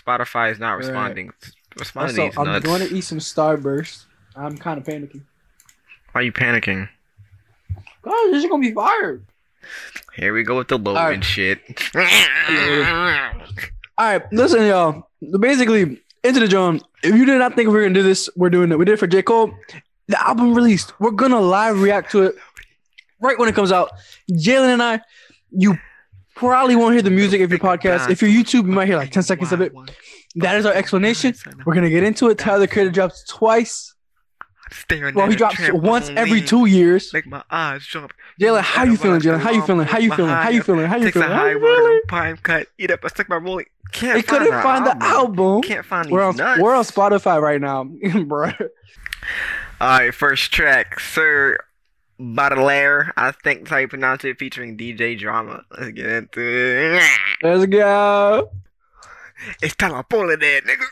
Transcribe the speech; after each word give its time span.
Spotify 0.00 0.50
is 0.52 0.58
not 0.58 0.72
Right. 0.72 0.78
responding. 0.86 1.32
Responding 1.78 2.20
Also, 2.20 2.40
I'm 2.40 2.46
nuts. 2.46 2.64
going 2.66 2.86
to 2.88 2.94
eat 2.94 3.02
some 3.02 3.18
Starburst. 3.18 4.04
I'm 4.36 4.56
kind 4.56 4.78
of 4.78 4.84
panicking. 4.84 5.22
Why 6.12 6.20
are 6.20 6.24
you 6.24 6.32
panicking? 6.32 6.88
God, 8.02 8.30
this 8.32 8.44
is 8.44 8.50
gonna 8.50 8.60
be 8.60 8.72
fired. 8.72 9.24
Here 10.14 10.32
we 10.34 10.42
go 10.42 10.56
with 10.58 10.68
the 10.68 10.76
low 10.78 10.94
Alright. 10.94 11.14
and 11.14 11.24
shit. 11.24 11.60
All 13.96 14.06
right, 14.06 14.22
listen, 14.32 14.66
y'all. 14.66 15.08
Basically, 15.40 16.00
into 16.22 16.40
the 16.40 16.48
Jawn. 16.48 16.80
If 17.02 17.14
you 17.14 17.24
did 17.24 17.38
not 17.38 17.54
think 17.54 17.68
we 17.68 17.74
were 17.74 17.82
gonna 17.82 17.94
do 17.94 18.02
this, 18.02 18.28
we're 18.36 18.50
doing 18.50 18.70
it. 18.72 18.78
We 18.78 18.84
did 18.84 18.92
it 18.92 18.98
for 18.98 19.06
J 19.06 19.22
Cole. 19.22 19.54
The 20.08 20.20
album 20.26 20.54
released. 20.54 20.92
We're 21.00 21.12
gonna 21.12 21.40
live 21.40 21.80
react 21.80 22.10
to 22.12 22.22
it 22.24 22.34
right 23.20 23.38
when 23.38 23.48
it 23.48 23.54
comes 23.54 23.72
out. 23.72 23.90
Jalen 24.30 24.74
and 24.74 24.82
I, 24.82 25.00
you 25.50 25.78
probably 26.34 26.76
won't 26.76 26.94
hear 26.94 27.02
the 27.02 27.10
music 27.10 27.40
if 27.40 27.50
your 27.50 27.58
podcast. 27.58 28.10
If 28.10 28.22
you're 28.22 28.30
YouTube, 28.30 28.66
you 28.66 28.72
might 28.72 28.86
hear 28.86 28.96
like 28.96 29.10
10 29.10 29.22
seconds 29.22 29.52
of 29.52 29.60
it. 29.60 29.72
That 30.36 30.56
is 30.56 30.66
our 30.66 30.72
explanation. 30.72 31.34
We're 31.64 31.74
gonna 31.74 31.90
get 31.90 32.02
into 32.02 32.28
it. 32.28 32.38
Tyler 32.38 32.60
the 32.60 32.68
Creator 32.68 32.90
drops 32.90 33.24
twice. 33.28 33.94
Staring 34.72 35.14
Well, 35.14 35.28
he 35.28 35.36
drops 35.36 35.60
once 35.72 36.08
every 36.10 36.40
two 36.40 36.66
years. 36.66 37.12
Make 37.12 37.26
my 37.26 37.44
eyes 37.50 37.86
jump. 37.86 38.12
Jalen, 38.40 38.62
how 38.62 38.82
you 38.84 38.96
feeling, 38.96 39.20
Jalen? 39.20 39.38
How 39.38 39.50
you 39.50 39.62
feeling? 39.62 39.86
How 39.86 39.98
you 39.98 40.10
feeling? 40.10 40.34
How 40.34 40.48
you 40.48 40.62
feeling? 40.62 40.86
How 40.86 40.96
you 40.96 41.10
feeling? 41.12 41.28
How 41.30 41.46
you 41.46 41.60
feeling? 41.60 42.00
pine 42.08 42.36
cut. 42.38 42.66
Eat 42.78 42.90
up. 42.90 43.00
I 43.04 43.08
stuck 43.08 43.28
my 43.28 43.36
rolling. 43.36 43.66
Can't 43.92 44.16
They 44.16 44.22
couldn't 44.22 44.62
find 44.62 44.86
the 44.86 44.96
album. 45.00 45.62
Can't 45.62 45.84
find 45.86 46.06
these 46.06 46.12
We're 46.12 46.22
on, 46.24 46.36
we're 46.60 46.74
on 46.74 46.84
Spotify 46.84 47.40
right 47.40 47.60
now, 47.60 47.84
bro. 48.24 48.50
All 49.80 49.98
right, 49.98 50.12
first 50.14 50.52
track, 50.52 50.98
Sir 50.98 51.58
Baudelaire. 52.32 53.12
I 53.16 53.32
think 53.32 53.60
that's 53.60 53.70
how 53.70 53.76
you 53.78 53.88
pronounce 53.88 54.24
it, 54.24 54.38
featuring 54.38 54.76
DJ 54.78 55.18
Drama. 55.18 55.64
Let's 55.78 55.92
get 55.92 56.06
into 56.06 56.40
it. 56.40 57.02
Let's 57.42 57.66
go. 57.66 58.50
It's 59.62 59.74
time 59.74 59.92
to 59.92 60.02
pull 60.04 60.30
it 60.30 60.42
in, 60.42 60.62
nigga. 60.64 60.84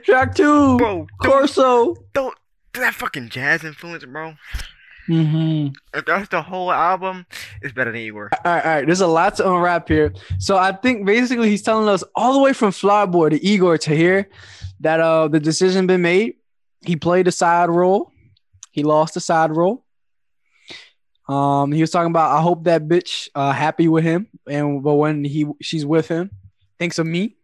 Track 0.02 0.34
two, 0.34 0.76
Bro, 0.76 1.06
don't, 1.22 1.30
Corso. 1.32 1.94
don't 2.12 2.34
that 2.74 2.94
fucking 2.94 3.28
jazz 3.28 3.62
influence, 3.64 4.04
bro. 4.04 4.34
Mm-hmm. 5.08 5.74
If 5.96 6.04
that's 6.06 6.28
the 6.30 6.42
whole 6.42 6.72
album, 6.72 7.26
it's 7.62 7.72
better 7.74 7.92
than 7.92 8.00
Igor. 8.00 8.30
All 8.32 8.52
right, 8.52 8.64
all 8.64 8.74
right. 8.76 8.86
There's 8.86 9.02
a 9.02 9.06
lot 9.06 9.36
to 9.36 9.46
unwrap 9.46 9.86
here. 9.88 10.14
So 10.38 10.56
I 10.56 10.72
think 10.72 11.04
basically 11.06 11.50
he's 11.50 11.62
telling 11.62 11.88
us 11.88 12.02
all 12.14 12.32
the 12.32 12.38
way 12.40 12.52
from 12.54 12.72
Flower 12.72 13.06
Boy 13.06 13.28
to 13.28 13.44
Igor 13.44 13.78
to 13.78 13.94
here 13.94 14.28
that 14.80 15.00
uh 15.00 15.28
the 15.28 15.40
decision 15.40 15.86
been 15.86 16.02
made. 16.02 16.36
He 16.84 16.96
played 16.96 17.28
a 17.28 17.32
side 17.32 17.68
role. 17.70 18.12
He 18.74 18.82
lost 18.82 19.14
the 19.14 19.20
side 19.20 19.52
role. 19.52 19.84
Um, 21.28 21.70
he 21.70 21.80
was 21.80 21.92
talking 21.92 22.10
about 22.10 22.36
I 22.36 22.42
hope 22.42 22.64
that 22.64 22.88
bitch 22.88 23.28
uh 23.36 23.52
happy 23.52 23.86
with 23.86 24.02
him, 24.02 24.26
and 24.48 24.82
but 24.82 24.94
when 24.94 25.22
he 25.22 25.46
she's 25.62 25.86
with 25.86 26.08
him, 26.08 26.32
thinks 26.76 26.98
of 26.98 27.06
me. 27.06 27.36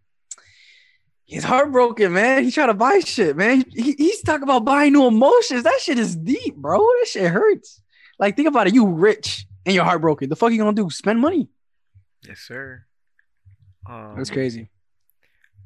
He's 1.27 1.45
heartbroken, 1.45 2.13
man. 2.13 2.43
He 2.43 2.51
trying 2.51 2.67
to 2.67 2.75
buy 2.75 2.99
shit, 2.99 3.37
man. 3.37 3.65
He, 3.71 3.93
he's 3.93 4.23
talking 4.23 4.43
about 4.43 4.65
buying 4.65 4.93
new 4.93 5.07
emotions. 5.07 5.63
That 5.63 5.79
shit 5.81 6.01
is 6.01 6.17
deep, 6.17 6.57
bro. 6.57 6.79
That 6.81 7.07
shit 7.09 7.31
hurts. 7.31 7.81
Like, 8.19 8.35
think 8.35 8.49
about 8.49 8.67
it. 8.67 8.75
You 8.75 8.89
rich 8.89 9.47
and 9.65 9.73
you're 9.73 9.85
heartbroken. 9.85 10.29
The 10.29 10.35
fuck 10.35 10.51
you 10.51 10.59
gonna 10.59 10.73
do? 10.73 10.91
Spend 10.91 11.21
money? 11.21 11.49
Yes, 12.27 12.41
sir. 12.41 12.87
Um, 13.89 14.15
That's 14.17 14.31
crazy. 14.31 14.69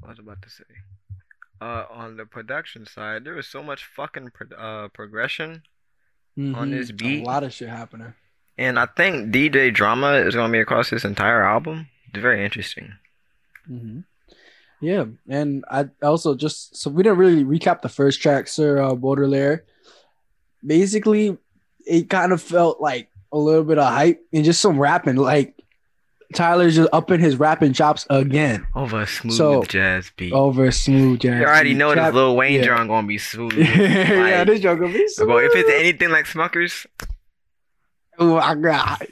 What 0.00 0.10
was 0.10 0.18
about 0.18 0.42
to 0.42 0.50
say? 0.50 0.64
Uh, 1.64 1.86
on 2.02 2.16
the 2.18 2.26
production 2.26 2.84
side, 2.86 3.24
there 3.24 3.34
was 3.40 3.46
so 3.46 3.62
much 3.62 3.82
fucking 3.96 4.28
pro- 4.36 4.56
uh 4.68 4.88
progression, 4.98 5.62
on 6.36 6.70
this 6.70 6.90
Mhm. 6.90 6.98
beat. 6.98 7.22
a 7.22 7.26
lot 7.32 7.42
of 7.46 7.52
shit 7.56 7.68
happening. 7.80 8.12
and 8.58 8.78
I 8.78 8.86
think 8.98 9.32
DJ 9.34 9.70
Drama 9.80 10.10
is 10.26 10.34
gonna 10.36 10.52
be 10.52 10.60
across 10.66 10.90
this 10.90 11.04
entire 11.12 11.42
album. 11.54 11.76
It's 12.08 12.20
very 12.28 12.44
interesting. 12.44 12.88
hmm 13.66 14.00
Yeah, 14.80 15.04
and 15.38 15.64
I 15.70 15.88
also 16.02 16.34
just 16.44 16.76
so 16.76 16.90
we 16.90 17.02
didn't 17.02 17.18
really 17.24 17.44
recap 17.44 17.80
the 17.80 17.88
first 17.88 18.20
track, 18.20 18.46
Sir 18.48 18.70
uh, 18.84 18.94
Baudelaire. 18.94 19.64
Basically, 20.64 21.38
it 21.86 22.08
kind 22.10 22.32
of 22.32 22.40
felt 22.42 22.80
like 22.80 23.08
a 23.32 23.38
little 23.38 23.64
bit 23.64 23.78
of 23.78 23.88
hype 23.92 24.20
and 24.32 24.44
just 24.44 24.60
some 24.60 24.78
rapping. 24.78 25.16
Like 25.16 25.53
Tyler's 26.34 26.76
just 26.76 26.88
up 26.92 27.10
in 27.10 27.20
his 27.20 27.36
rapping 27.36 27.72
chops 27.72 28.06
again 28.10 28.66
Over 28.74 29.02
a 29.02 29.06
smooth 29.06 29.34
So, 29.34 29.62
jazz 29.64 30.10
beat. 30.16 30.32
over 30.32 30.70
smooth 30.70 31.20
jazz. 31.20 31.40
you 31.40 31.46
already 31.46 31.74
know 31.74 31.94
this 31.94 32.14
Lil 32.14 32.36
Wayne 32.36 32.54
yeah. 32.60 32.64
drum 32.64 32.88
gonna 32.88 33.06
be 33.06 33.18
smooth. 33.18 33.52
yeah, 33.56 34.44
this 34.44 34.60
joke 34.60 34.80
gonna 34.80 34.92
be 34.92 35.06
Bro, 35.18 35.38
if 35.38 35.52
it's 35.54 35.70
anything 35.70 36.10
like 36.10 36.26
Smuckers, 36.26 36.86
oh 38.18 38.36
my 38.36 38.54
god, 38.54 39.06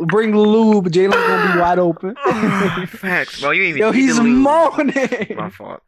bring 0.00 0.36
lube. 0.36 0.86
Jalen's 0.90 1.14
gonna 1.14 1.52
be 1.54 1.60
wide 1.60 1.78
open. 1.78 2.14
Oh, 2.24 2.84
facts, 2.88 3.40
bro. 3.40 3.50
You 3.50 3.62
ain't 3.62 3.68
even 3.70 3.80
Yo, 3.80 3.92
he's 3.92 4.18
moaning. 4.20 5.34
My 5.36 5.50
fault. 5.50 5.82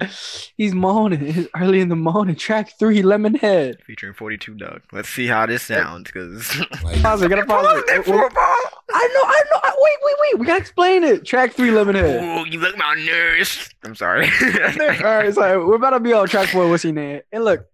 He's 0.56 0.74
moaning. 0.74 1.26
It's 1.26 1.48
early 1.56 1.80
in 1.80 1.88
the 1.88 1.96
morning. 1.96 2.36
Track 2.36 2.78
three, 2.78 3.02
Lemonhead. 3.02 3.82
Featuring 3.82 4.12
42 4.14 4.54
Dugg. 4.54 4.82
Let's 4.92 5.08
see 5.08 5.26
how 5.26 5.46
this 5.46 5.62
sounds, 5.62 6.10
cause 6.10 6.46
Pause 7.02 7.22
it. 7.22 7.28
Gotta 7.28 7.46
pause 7.46 7.78
it. 7.78 7.86
that 7.86 8.06
Well. 8.06 8.28
I 8.28 9.08
know. 9.08 9.22
I 9.24 9.42
know. 9.50 9.60
I, 9.62 9.74
wait, 9.78 9.96
wait, 10.02 10.14
wait. 10.20 10.40
We 10.40 10.46
gotta 10.46 10.60
explain 10.60 11.04
it. 11.04 11.24
Track 11.24 11.52
three, 11.52 11.70
Lemonhead. 11.70 12.38
Oh, 12.40 12.44
you 12.44 12.60
look 12.60 12.76
malnourished. 12.76 13.72
I'm 13.84 13.94
sorry. 13.94 14.26
All 14.26 15.04
right, 15.04 15.34
so 15.34 15.66
we're 15.66 15.76
about 15.76 15.90
to 15.90 16.00
be 16.00 16.12
on 16.12 16.28
track 16.28 16.48
four. 16.48 16.68
What's 16.68 16.84
your 16.84 16.92
name? 16.92 17.22
And 17.32 17.44
look, 17.44 17.66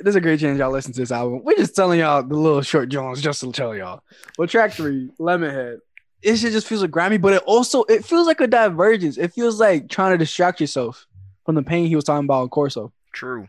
there's 0.00 0.16
a 0.16 0.20
great 0.20 0.40
chance 0.40 0.58
y'all 0.58 0.72
listen 0.72 0.92
to 0.92 1.00
this 1.00 1.12
album. 1.12 1.42
We're 1.44 1.56
just 1.56 1.76
telling 1.76 2.00
y'all 2.00 2.22
the 2.22 2.34
little 2.36 2.62
short 2.62 2.88
Jones 2.88 3.22
just 3.22 3.40
to 3.40 3.52
tell 3.52 3.76
y'all. 3.76 4.02
Well, 4.38 4.48
track 4.48 4.72
three, 4.72 5.10
Lemonhead. 5.20 5.78
It 6.22 6.36
shit 6.36 6.52
just 6.52 6.68
feels 6.68 6.82
like 6.82 6.90
Grammy, 6.90 7.20
but 7.20 7.32
it 7.32 7.42
also 7.46 7.82
it 7.84 8.04
feels 8.04 8.26
like 8.26 8.40
a 8.40 8.46
divergence. 8.46 9.18
It 9.18 9.32
feels 9.32 9.58
like 9.58 9.88
trying 9.88 10.12
to 10.12 10.18
distract 10.18 10.60
yourself 10.60 11.06
from 11.52 11.62
the 11.62 11.68
pain 11.68 11.86
he 11.86 11.96
was 11.96 12.04
talking 12.04 12.24
about 12.24 12.44
in 12.44 12.48
Corso. 12.48 12.92
True. 13.12 13.48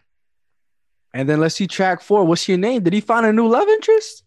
And 1.14 1.30
then 1.30 1.40
let's 1.40 1.56
see 1.56 1.68
track 1.68 2.02
four. 2.02 2.26
What's 2.26 2.48
your 2.50 2.58
name? 2.58 2.84
Did 2.84 2.92
he 2.94 3.00
find 3.00 3.26
a 3.26 3.32
new 3.32 3.48
love 3.48 3.68
interest? 3.68 4.24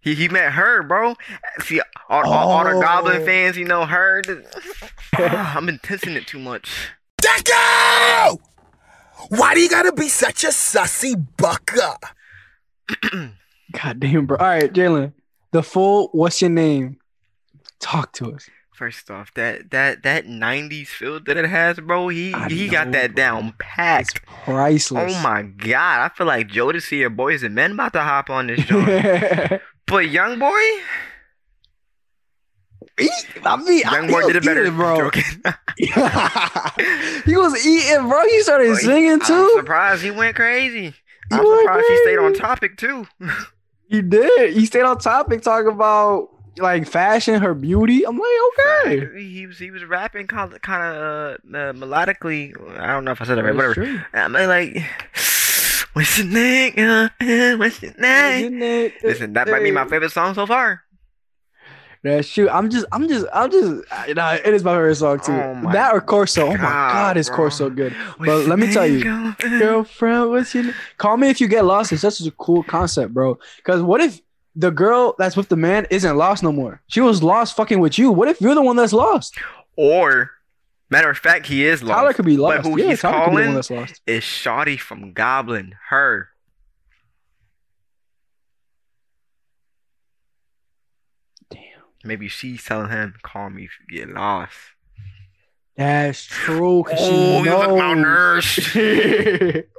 He 0.00 0.14
he 0.14 0.28
met 0.28 0.52
her, 0.52 0.84
bro. 0.84 1.16
See, 1.60 1.80
all, 2.08 2.24
all, 2.30 2.50
all 2.50 2.64
the 2.64 2.70
Oh. 2.70 2.80
Goblin 2.80 3.24
fans, 3.24 3.56
you 3.56 3.64
know 3.64 3.84
her. 3.84 4.22
Ah, 5.20 5.56
I'm 5.56 5.68
intensing 5.68 6.12
it 6.12 6.28
too 6.28 6.38
much. 6.38 6.70
Deco! 7.20 8.38
Why 9.30 9.54
do 9.54 9.60
you 9.60 9.68
gotta 9.68 9.90
be 9.92 10.08
such 10.08 10.44
a 10.44 10.48
sussy 10.48 11.14
bucka? 11.36 11.96
God 13.72 13.98
damn, 13.98 14.26
bro. 14.26 14.36
All 14.36 14.46
right, 14.46 14.72
Jalen. 14.72 15.12
The 15.50 15.64
full 15.64 16.10
what's 16.12 16.40
your 16.40 16.50
name? 16.50 16.98
Talk 17.80 18.12
to 18.14 18.34
us. 18.34 18.48
First 18.78 19.10
off, 19.10 19.34
that 19.34 19.72
that 19.72 20.04
that 20.04 20.26
'90s 20.26 20.86
feel 20.86 21.18
that 21.18 21.36
it 21.36 21.46
has, 21.46 21.80
bro. 21.80 22.06
He 22.06 22.32
I 22.32 22.48
he 22.48 22.66
know, 22.66 22.72
got 22.72 22.92
that 22.92 23.12
bro. 23.12 23.16
down 23.16 23.54
packed. 23.58 24.24
Priceless. 24.24 25.16
Oh 25.16 25.20
my 25.20 25.42
god, 25.42 26.04
I 26.04 26.08
feel 26.14 26.28
like 26.28 26.46
Jodeci 26.46 27.02
or 27.02 27.10
Boys 27.10 27.42
and 27.42 27.56
Men 27.56 27.72
about 27.72 27.94
to 27.94 28.02
hop 28.02 28.30
on 28.30 28.46
this 28.46 28.60
joint. 28.60 29.60
but 29.88 30.08
Young 30.08 30.38
Boy, 30.38 30.60
I 33.44 33.56
mean, 33.64 33.84
I, 33.84 33.96
Young 33.96 34.04
he 34.04 34.12
Boy 34.12 34.26
did 34.28 34.36
it 34.36 34.44
better, 34.44 34.62
eating, 34.62 34.76
bro. 34.76 35.10
He 37.24 37.36
was 37.36 37.66
eating, 37.66 38.08
bro. 38.08 38.22
He 38.28 38.42
started 38.42 38.76
singing 38.76 39.18
too. 39.18 39.34
I'm 39.34 39.58
surprised 39.58 40.04
he 40.04 40.12
went 40.12 40.36
crazy. 40.36 40.94
He 41.30 41.32
I'm 41.32 41.44
went 41.44 41.62
surprised 41.62 41.86
he 41.88 41.96
stayed 42.04 42.18
on 42.18 42.32
topic 42.34 42.76
too. 42.76 43.08
He 43.88 44.02
did. 44.02 44.52
He 44.52 44.66
stayed 44.66 44.82
on 44.82 44.98
topic, 44.98 45.42
talking 45.42 45.72
about 45.72 46.28
like 46.58 46.86
fashion, 46.86 47.40
her 47.40 47.54
beauty. 47.54 48.06
I'm 48.06 48.18
like, 48.18 48.30
okay. 48.58 49.22
He 49.22 49.46
was 49.46 49.58
he 49.58 49.70
was 49.70 49.84
rapping 49.84 50.26
kind 50.26 50.52
of 50.52 50.60
kind 50.62 50.82
of 50.82 51.34
uh, 51.34 51.72
melodically. 51.72 52.54
I 52.78 52.88
don't 52.88 53.04
know 53.04 53.12
if 53.12 53.22
I 53.22 53.26
said 53.26 53.38
that 53.38 53.44
right. 53.44 53.54
Whatever. 53.54 53.74
true. 53.74 54.00
I'm 54.12 54.32
like, 54.32 54.84
what's 55.92 56.18
your 56.18 56.26
name? 56.26 56.74
Uh, 56.78 57.08
what's 57.56 57.82
your 57.82 57.94
name? 57.98 58.92
Listen, 59.02 59.32
that 59.34 59.48
might 59.48 59.62
be 59.62 59.70
my 59.70 59.86
favorite 59.86 60.12
song 60.12 60.34
so 60.34 60.46
far. 60.46 60.82
That's 62.04 62.32
true. 62.32 62.48
I'm 62.48 62.70
just, 62.70 62.86
I'm 62.92 63.08
just, 63.08 63.26
I'm 63.32 63.50
just. 63.50 63.84
You 64.06 64.14
know, 64.14 64.32
it 64.32 64.54
is 64.54 64.62
my 64.62 64.74
favorite 64.74 64.94
song 64.94 65.18
too. 65.18 65.32
Oh 65.32 65.72
that 65.72 65.92
or 65.92 66.00
Corso. 66.00 66.46
Oh 66.46 66.50
my 66.52 66.56
God, 66.56 66.92
God, 66.92 67.16
is. 67.16 67.28
Corso 67.28 67.68
good? 67.70 67.92
What's 67.92 68.18
But 68.18 68.46
let 68.46 68.58
me 68.58 68.72
tell 68.72 68.86
you. 68.86 69.10
Uh, 69.10 69.34
girlfriend, 69.58 70.30
what's 70.30 70.54
your 70.54 70.64
name? 70.64 70.74
Call 70.96 71.16
me 71.16 71.28
if 71.28 71.40
you 71.40 71.48
get 71.48 71.64
lost. 71.64 71.92
It's 71.92 72.02
such 72.02 72.20
a 72.20 72.30
cool 72.30 72.62
concept, 72.62 73.12
bro. 73.12 73.38
Because 73.56 73.82
what 73.82 74.00
if 74.00 74.20
the 74.58 74.72
girl 74.72 75.14
that's 75.18 75.36
with 75.36 75.48
the 75.48 75.56
man 75.56 75.86
isn't 75.88 76.16
lost 76.16 76.42
no 76.42 76.50
more? 76.50 76.82
She 76.88 77.00
was 77.00 77.22
lost 77.22 77.56
fucking 77.56 77.78
with 77.78 77.96
you. 77.96 78.10
What 78.10 78.26
if 78.26 78.40
you're 78.40 78.56
the 78.56 78.62
one 78.62 78.74
that's 78.74 78.92
lost? 78.92 79.38
Or, 79.76 80.32
matter 80.90 81.08
of 81.08 81.16
fact, 81.16 81.46
he 81.46 81.64
is 81.64 81.80
lost. 81.80 81.96
Tyler 81.96 82.12
could 82.12 82.24
be 82.24 82.36
lost. 82.36 82.64
But 82.64 82.70
who 82.70 82.80
yeah, 82.80 82.90
he's 82.90 83.00
Tyler 83.00 83.26
could 83.26 83.36
be 83.36 83.36
the 83.36 83.42
one 83.42 83.44
calling 83.44 83.54
that's 83.54 83.70
lost. 83.70 84.00
is 84.04 84.24
Shotty 84.24 84.78
from 84.78 85.12
Goblin. 85.12 85.76
Her. 85.90 86.30
Damn. 91.50 91.60
Maybe 92.02 92.26
she's 92.26 92.64
telling 92.64 92.90
him, 92.90 93.14
"Call 93.22 93.50
me 93.50 93.64
if 93.64 93.70
you 93.88 93.98
get 94.00 94.12
lost." 94.12 94.56
That's 95.76 96.24
true. 96.24 96.84
Oh, 96.90 96.96
she 96.96 97.48
you 97.48 97.56
look 97.56 97.68
malnourished. 97.68 98.74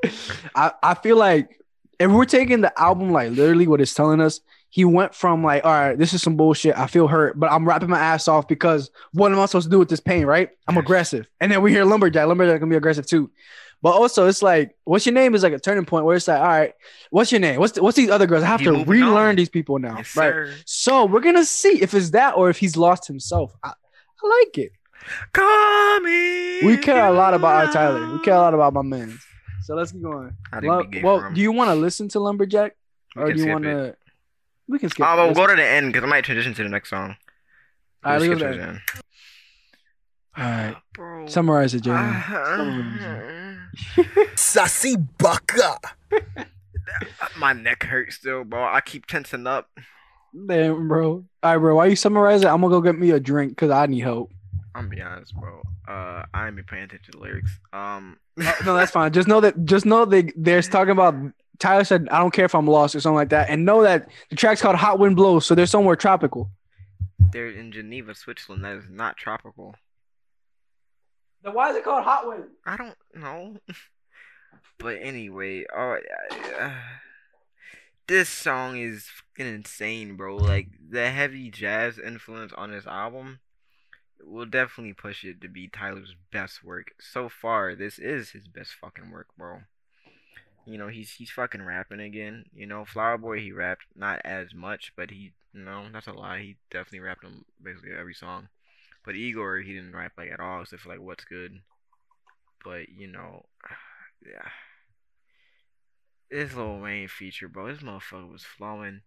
I, 0.56 0.72
I 0.82 0.94
feel 0.94 1.18
like 1.18 1.60
if 2.00 2.10
we're 2.10 2.24
taking 2.24 2.62
the 2.62 2.80
album 2.80 3.12
like 3.12 3.32
literally 3.32 3.68
what 3.68 3.82
it's 3.82 3.94
telling 3.94 4.22
us, 4.22 4.40
he 4.70 4.86
went 4.86 5.16
from 5.16 5.44
like, 5.44 5.66
all 5.66 5.72
right, 5.72 5.98
this 5.98 6.14
is 6.14 6.22
some 6.22 6.36
bullshit. 6.36 6.78
I 6.78 6.88
feel 6.88 7.08
hurt, 7.08 7.40
but 7.40 7.52
I'm 7.52 7.68
rapping 7.68 7.90
my 7.90 8.00
ass 8.00 8.28
off 8.28 8.48
because 8.48 8.92
what 9.14 9.32
am 9.32 9.40
I 9.40 9.46
supposed 9.48 9.66
to 9.66 9.72
do 9.72 9.80
with 9.80 9.90
this 9.90 10.00
pain, 10.00 10.26
right? 10.26 10.50
I'm 10.68 10.78
aggressive. 10.78 11.28
And 11.42 11.52
then 11.52 11.62
we 11.62 11.72
hear 11.72 11.84
lumberjack. 11.86 12.28
Lumberjack 12.28 12.60
can 12.60 12.70
be 12.70 12.76
aggressive 12.76 13.06
too. 13.08 13.32
But 13.82 13.92
also, 13.92 14.28
it's 14.28 14.42
like, 14.44 14.76
what's 14.84 15.06
your 15.06 15.14
name 15.14 15.34
is 15.36 15.42
like 15.42 15.54
a 15.54 15.60
turning 15.60 15.86
point 15.86 16.04
where 16.04 16.16
it's 16.18 16.28
like, 16.28 16.40
all 16.42 16.46
right, 16.48 16.74
what's 17.12 17.32
your 17.32 17.40
name? 17.40 17.60
What's 17.62 17.80
what's 17.80 17.96
these 17.96 18.10
other 18.10 18.28
girls? 18.28 18.44
I 18.44 18.48
have 18.48 18.60
He 18.60 18.66
to 18.66 18.84
relearn 18.84 19.30
on. 19.30 19.36
these 19.38 19.48
people 19.50 19.80
now, 19.80 19.96
Yes, 19.98 20.16
right? 20.18 20.32
sir. 20.34 20.54
So 20.66 21.06
we're 21.06 21.22
gonna 21.22 21.46
see 21.46 21.82
if 21.82 21.94
it's 21.94 22.10
that 22.10 22.36
or 22.36 22.50
if 22.50 22.58
he's 22.60 22.76
lost 22.76 23.08
himself. 23.08 23.54
I, 23.64 23.70
I 23.70 24.28
like 24.44 24.58
it. 24.58 24.72
Coming. 25.32 26.66
We 26.68 26.78
care 26.78 27.06
a 27.08 27.12
lot 27.12 27.34
about 27.34 27.66
our 27.68 27.72
Tyler. 27.72 28.12
We 28.12 28.20
care 28.20 28.34
a 28.36 28.40
lot 28.40 28.54
about 28.54 28.74
my 28.74 28.82
man. 28.82 29.18
So 29.64 29.76
let's 29.76 29.94
keep 29.94 30.02
going. 30.02 30.36
Well, 30.62 31.22
from? 31.22 31.34
do 31.34 31.40
you 31.42 31.52
want 31.54 31.70
to 31.70 31.76
listen 31.76 32.10
to 32.10 32.20
lumberjack 32.20 32.76
or 33.16 33.32
do 33.32 33.42
you 33.42 33.48
want 33.50 33.64
to? 33.64 33.96
We 34.70 34.80
can 34.80 34.90
skip. 34.90 35.06
Oh, 35.06 35.14
it. 35.14 35.26
we'll 35.26 35.34
go 35.34 35.48
to 35.48 35.56
the 35.56 35.66
end 35.66 35.92
because 35.92 36.06
I 36.06 36.10
might 36.10 36.24
transition 36.24 36.54
to 36.54 36.64
the 36.64 36.70
next 36.70 36.90
song. 36.92 37.16
All 38.04 38.14
right, 38.14 38.22
We'll 38.22 38.30
let's 38.30 38.40
skip 38.42 38.52
to 38.52 38.54
to 38.54 38.58
the 38.62 38.68
end. 38.70 38.80
All 40.38 40.44
right. 40.46 40.76
Bro. 40.94 41.28
Summarize 41.28 41.74
it, 41.74 41.82
Jay. 41.82 41.92
Ah, 41.94 43.58
Sassy 44.36 44.96
bucker. 44.96 45.78
my 47.38 47.54
neck 47.54 47.84
hurts 47.84 48.16
still, 48.16 48.44
bro. 48.44 48.64
I 48.64 48.82
keep 48.82 49.06
tensing 49.06 49.48
up. 49.48 49.70
Damn, 50.48 50.88
bro. 50.88 51.26
All 51.44 51.52
right, 51.52 51.58
bro. 51.58 51.76
While 51.76 51.88
you 51.88 51.96
summarize 51.96 52.44
it, 52.44 52.48
I'm 52.48 52.62
gonna 52.62 52.70
go 52.70 52.82
get 52.82 52.98
me 52.98 53.12
a 53.12 53.20
drink 53.20 53.52
because 53.54 53.72
I 53.72 53.88
need 53.88 54.00
help. 54.02 54.32
I'm 54.76 54.84
gonna 54.86 54.96
be 54.96 55.02
honest, 55.02 55.36
bro. 55.36 55.62
Uh, 55.88 56.24
I 56.34 56.48
ain't 56.48 56.56
be 56.56 56.62
paying 56.62 56.84
attention 56.84 57.12
to 57.14 57.18
the 57.18 57.24
lyrics. 57.24 57.60
Um, 57.74 58.18
Oh, 58.42 58.56
no, 58.66 58.74
that's 58.76 58.92
fine. 58.92 59.12
Just 59.12 59.28
know 59.28 59.42
that. 59.42 59.66
Just 59.66 59.86
know 59.86 60.06
that 60.06 60.32
there's 60.36 60.70
talking 60.70 60.92
about. 60.92 61.16
Tyler 61.60 61.84
said, 61.84 62.08
"I 62.10 62.20
don't 62.20 62.32
care 62.32 62.46
if 62.46 62.56
I'm 62.56 62.68
lost" 62.68 62.96
or 62.96 63.00
something 63.02 63.16
like 63.16 63.30
that, 63.30 63.50
and 63.50 63.66
know 63.66 63.84
that 63.84 64.10
the 64.30 64.36
track's 64.36 64.62
called 64.62 64.78
"Hot 64.78 65.00
Wind 65.00 65.16
Blows," 65.16 65.46
so 65.46 65.56
they're 65.56 65.66
somewhere 65.66 65.96
tropical. 65.96 66.50
they're 67.32 67.50
in 67.50 67.72
Geneva, 67.72 68.16
Switzerland. 68.16 68.64
That 68.64 68.78
is 68.78 68.90
not 68.90 69.18
tropical. 69.18 69.76
Then 71.44 71.54
why 71.54 71.70
is 71.70 71.76
it 71.76 71.84
called 71.84 72.04
"Hot 72.04 72.28
Wind"? 72.28 72.46
I 72.66 72.78
don't 72.78 72.98
know. 73.14 73.58
but 74.80 74.98
anyway, 75.02 75.66
uh, 75.76 75.98
uh, 76.60 76.72
this 78.08 78.30
song 78.30 78.78
is 78.78 79.08
fucking 79.08 79.54
insane, 79.54 80.16
bro. 80.16 80.36
Like 80.38 80.70
the 80.90 81.10
heavy 81.12 81.50
jazz 81.52 82.00
influence 82.00 82.54
on 82.54 82.72
this 82.72 82.88
album 82.88 83.40
will 84.24 84.46
definitely 84.46 84.94
push 84.94 85.24
it 85.24 85.42
to 85.42 85.48
be 85.48 85.68
Tyler's 85.68 86.16
best 86.32 86.64
work. 86.64 86.92
So 87.00 87.30
far, 87.30 87.76
this 87.76 88.00
is 88.00 88.32
his 88.32 88.48
best 88.48 88.72
fucking 88.74 89.12
work, 89.12 89.28
bro. 89.38 89.62
You 90.70 90.78
know, 90.78 90.88
he's 90.88 91.12
he's 91.12 91.32
fucking 91.32 91.64
rapping 91.64 92.00
again. 92.00 92.46
You 92.54 92.68
know, 92.68 92.86
Flower 92.86 93.18
Boy 93.18 93.40
he 93.40 93.52
rapped 93.52 93.86
not 93.96 94.22
as 94.24 94.54
much, 94.54 94.94
but 94.96 95.10
he 95.10 95.34
you 95.54 95.64
know, 95.64 95.88
that's 95.92 96.08
a 96.08 96.14
lie. 96.14 96.40
He 96.40 96.58
definitely 96.70 97.00
rapped 97.00 97.26
on 97.26 97.44
basically 97.62 97.92
every 97.98 98.14
song. 98.14 98.50
But 99.04 99.16
Igor 99.16 99.60
he 99.60 99.74
didn't 99.74 99.96
rap 99.96 100.14
like 100.18 100.32
at 100.32 100.40
all 100.40 100.62
except 100.62 100.84
for 100.84 100.90
like 100.90 101.02
what's 101.02 101.26
good. 101.26 101.60
But 102.64 102.90
you 102.90 103.08
know, 103.08 103.46
yeah. 104.26 104.50
This 106.30 106.54
Lil 106.54 106.80
Wayne 106.80 107.08
feature, 107.08 107.48
bro, 107.48 107.68
this 107.68 107.82
motherfucker 107.82 108.32
was 108.32 108.44
flowing. 108.44 109.02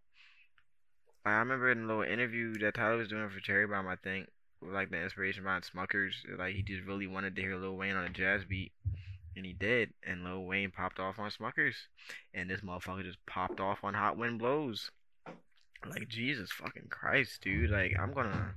I 1.25 1.35
remember 1.35 1.71
in 1.71 1.85
a 1.85 1.87
little 1.87 2.03
interview 2.03 2.59
that 2.59 2.75
Tyler 2.75 2.97
was 2.97 3.09
doing 3.09 3.29
for 3.31 3.39
Cherry 3.39 3.69
Bomb, 3.69 3.87
I 3.87 3.95
think, 3.95 4.27
like 4.61 4.91
the 4.91 5.01
inspiration 5.01 5.45
behind 5.45 5.63
Smuckers. 5.63 6.15
Like 6.37 6.57
he 6.57 6.63
just 6.63 6.83
really 6.83 7.07
wanted 7.07 7.37
to 7.37 7.43
hear 7.43 7.57
Lil 7.57 7.77
Wayne 7.77 7.95
on 7.95 8.05
a 8.05 8.11
jazz 8.11 8.43
beat, 8.45 8.73
and 9.37 9.45
he 9.47 9.53
did. 9.53 9.91
And 10.07 10.25
Lil 10.25 10.45
Wayne 10.45 10.71
popped 10.71 10.99
off 11.01 11.19
on 11.19 11.31
Smuckers, 11.31 11.75
and 12.35 12.49
this 12.51 12.61
motherfucker 12.61 13.03
just 13.05 13.25
popped 13.27 13.61
off 13.61 13.85
on 13.85 13.95
Hot 13.95 14.17
Wind 14.17 14.39
Blows. 14.39 14.91
Like 15.89 16.09
Jesus 16.09 16.51
fucking 16.53 16.87
Christ, 16.91 17.41
dude! 17.43 17.71
Like 17.71 17.95
I'm 18.01 18.13
gonna, 18.13 18.55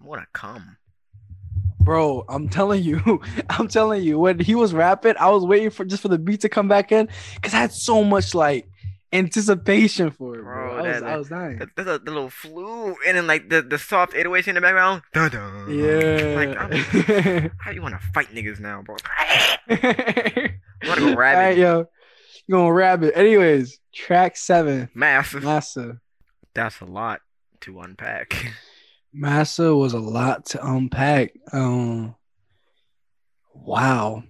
I'm 0.00 0.06
gonna 0.08 0.26
come. 0.32 0.76
Bro, 1.80 2.24
I'm 2.28 2.48
telling 2.48 2.82
you, 2.82 3.20
I'm 3.50 3.68
telling 3.68 4.02
you, 4.02 4.18
when 4.18 4.38
he 4.38 4.54
was 4.54 4.72
rapping, 4.72 5.14
I 5.18 5.30
was 5.30 5.44
waiting 5.44 5.70
for 5.70 5.84
just 5.84 6.02
for 6.02 6.08
the 6.08 6.18
beat 6.18 6.40
to 6.42 6.48
come 6.48 6.68
back 6.68 6.92
in 6.92 7.08
because 7.34 7.52
I 7.54 7.58
had 7.58 7.72
so 7.72 8.02
much 8.04 8.34
like 8.34 8.68
anticipation 9.12 10.10
for 10.10 10.34
it, 10.38 10.42
bro. 10.42 10.54
Bro, 10.54 10.76
I 10.76 10.82
was, 10.92 11.00
that- 11.00 11.04
I 11.10 11.16
was 11.16 11.28
dying. 11.28 11.58
The, 11.58 11.70
the, 11.84 11.98
the 11.98 12.10
little 12.10 12.30
flu, 12.30 12.96
and 13.06 13.16
then 13.16 13.26
like 13.26 13.48
the, 13.48 13.62
the 13.62 13.78
soft 13.78 14.12
808s 14.14 14.48
in 14.48 14.54
the 14.56 14.60
background. 14.60 15.02
Dun, 15.14 15.30
dun. 15.30 16.34
Like, 16.36 16.56
I'm, 16.58 16.72
Yeah. 16.72 17.48
how 17.60 17.70
you 17.70 17.82
wanna 17.82 18.00
fight 18.12 18.28
niggas 18.34 18.58
now, 18.60 18.82
bro? 18.82 18.96
Go 19.68 21.08
All 21.10 21.16
rabbit. 21.16 21.18
right, 21.38 21.56
yo, 21.56 21.86
you 22.46 22.52
gonna 22.54 22.72
rabbit. 22.72 23.16
Anyways, 23.16 23.78
track 23.94 24.36
seven, 24.36 24.88
Massive. 24.94 25.42
Massa. 25.44 26.00
That's 26.54 26.80
a 26.80 26.84
lot 26.86 27.20
to 27.62 27.80
unpack. 27.80 28.52
Massa 29.12 29.74
was 29.74 29.92
a 29.92 29.98
lot 29.98 30.46
to 30.46 30.66
unpack. 30.66 31.32
Um, 31.52 32.14
wow. 33.54 34.22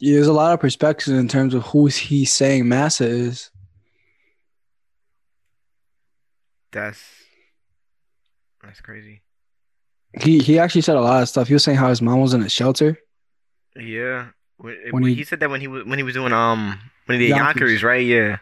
Yeah, 0.00 0.14
there's 0.14 0.26
a 0.26 0.32
lot 0.32 0.52
of 0.52 0.60
perspectives 0.60 1.08
in 1.16 1.28
terms 1.28 1.54
of 1.54 1.62
who 1.66 1.86
he's 1.86 2.32
saying 2.32 2.66
Massa 2.68 3.06
is. 3.06 3.50
That's 6.72 7.00
that's 8.62 8.80
crazy. 8.80 9.22
He 10.20 10.38
he 10.40 10.58
actually 10.58 10.80
said 10.82 10.96
a 10.96 11.00
lot 11.00 11.22
of 11.22 11.28
stuff. 11.28 11.48
He 11.48 11.54
was 11.54 11.64
saying 11.64 11.78
how 11.78 11.88
his 11.88 12.02
mom 12.02 12.20
was 12.20 12.34
in 12.34 12.42
a 12.42 12.48
shelter. 12.48 12.98
Yeah. 13.76 14.28
When, 14.58 14.76
When 14.90 15.02
he- 15.04 15.14
he, 15.14 15.24
said 15.24 15.40
that 15.40 15.50
when 15.50 15.60
he 15.60 15.68
was 15.68 15.84
when 15.84 15.98
he 15.98 16.02
was 16.02 16.14
doing 16.14 16.32
um 16.32 16.78
when 17.06 17.18
he 17.20 17.26
did 17.28 17.36
Yonkers. 17.36 17.60
Yonkers, 17.60 17.82
right? 17.82 18.04
Yeah. 18.06 18.38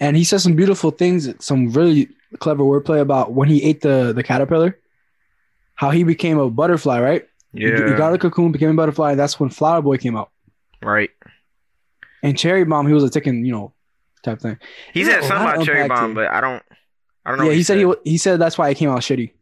And 0.00 0.16
he 0.16 0.24
said 0.24 0.40
some 0.40 0.54
beautiful 0.56 0.90
things, 0.90 1.28
some 1.44 1.70
really 1.72 2.08
clever 2.38 2.62
wordplay 2.62 3.00
about 3.00 3.32
when 3.32 3.48
he 3.48 3.62
ate 3.62 3.80
the, 3.82 4.12
the 4.14 4.22
caterpillar, 4.22 4.78
how 5.74 5.90
he 5.90 6.04
became 6.04 6.38
a 6.38 6.48
butterfly, 6.48 7.00
right? 7.00 7.28
He- 7.52 7.62
Yeah. 7.68 7.90
He 7.90 7.94
got 7.96 8.12
a 8.14 8.18
cocoon, 8.18 8.52
became 8.52 8.70
a 8.70 8.74
butterfly, 8.74 9.10
and 9.12 9.20
that's 9.20 9.38
when 9.38 9.50
Flower 9.50 9.82
Boy 9.82 9.98
came 9.98 10.16
out. 10.16 10.30
right. 10.82 11.10
And 12.22 12.36
Cherry 12.36 12.64
Bomb, 12.64 12.86
he 12.88 12.92
was 12.92 13.04
a 13.04 13.10
ticking, 13.10 13.44
you 13.44 13.52
know, 13.52 13.72
type 14.24 14.40
thing. 14.40 14.58
He 14.92 15.04
said 15.04 15.20
a 15.20 15.22
something 15.26 15.46
about 15.48 15.64
Cherry 15.64 15.86
Bomb, 15.86 16.14
but 16.14 16.26
I 16.28 16.40
don't 16.40 16.62
I 17.24 17.30
don't 17.30 17.38
know. 17.38 17.44
Yeah, 17.44 17.48
what 17.50 17.56
he 17.56 17.62
said 17.62 17.78
he 17.78 17.92
he 18.04 18.18
said 18.18 18.40
that's 18.40 18.58
why 18.58 18.70
it 18.70 18.74
came 18.76 18.88
out 18.90 18.98
shitty. 19.00 19.32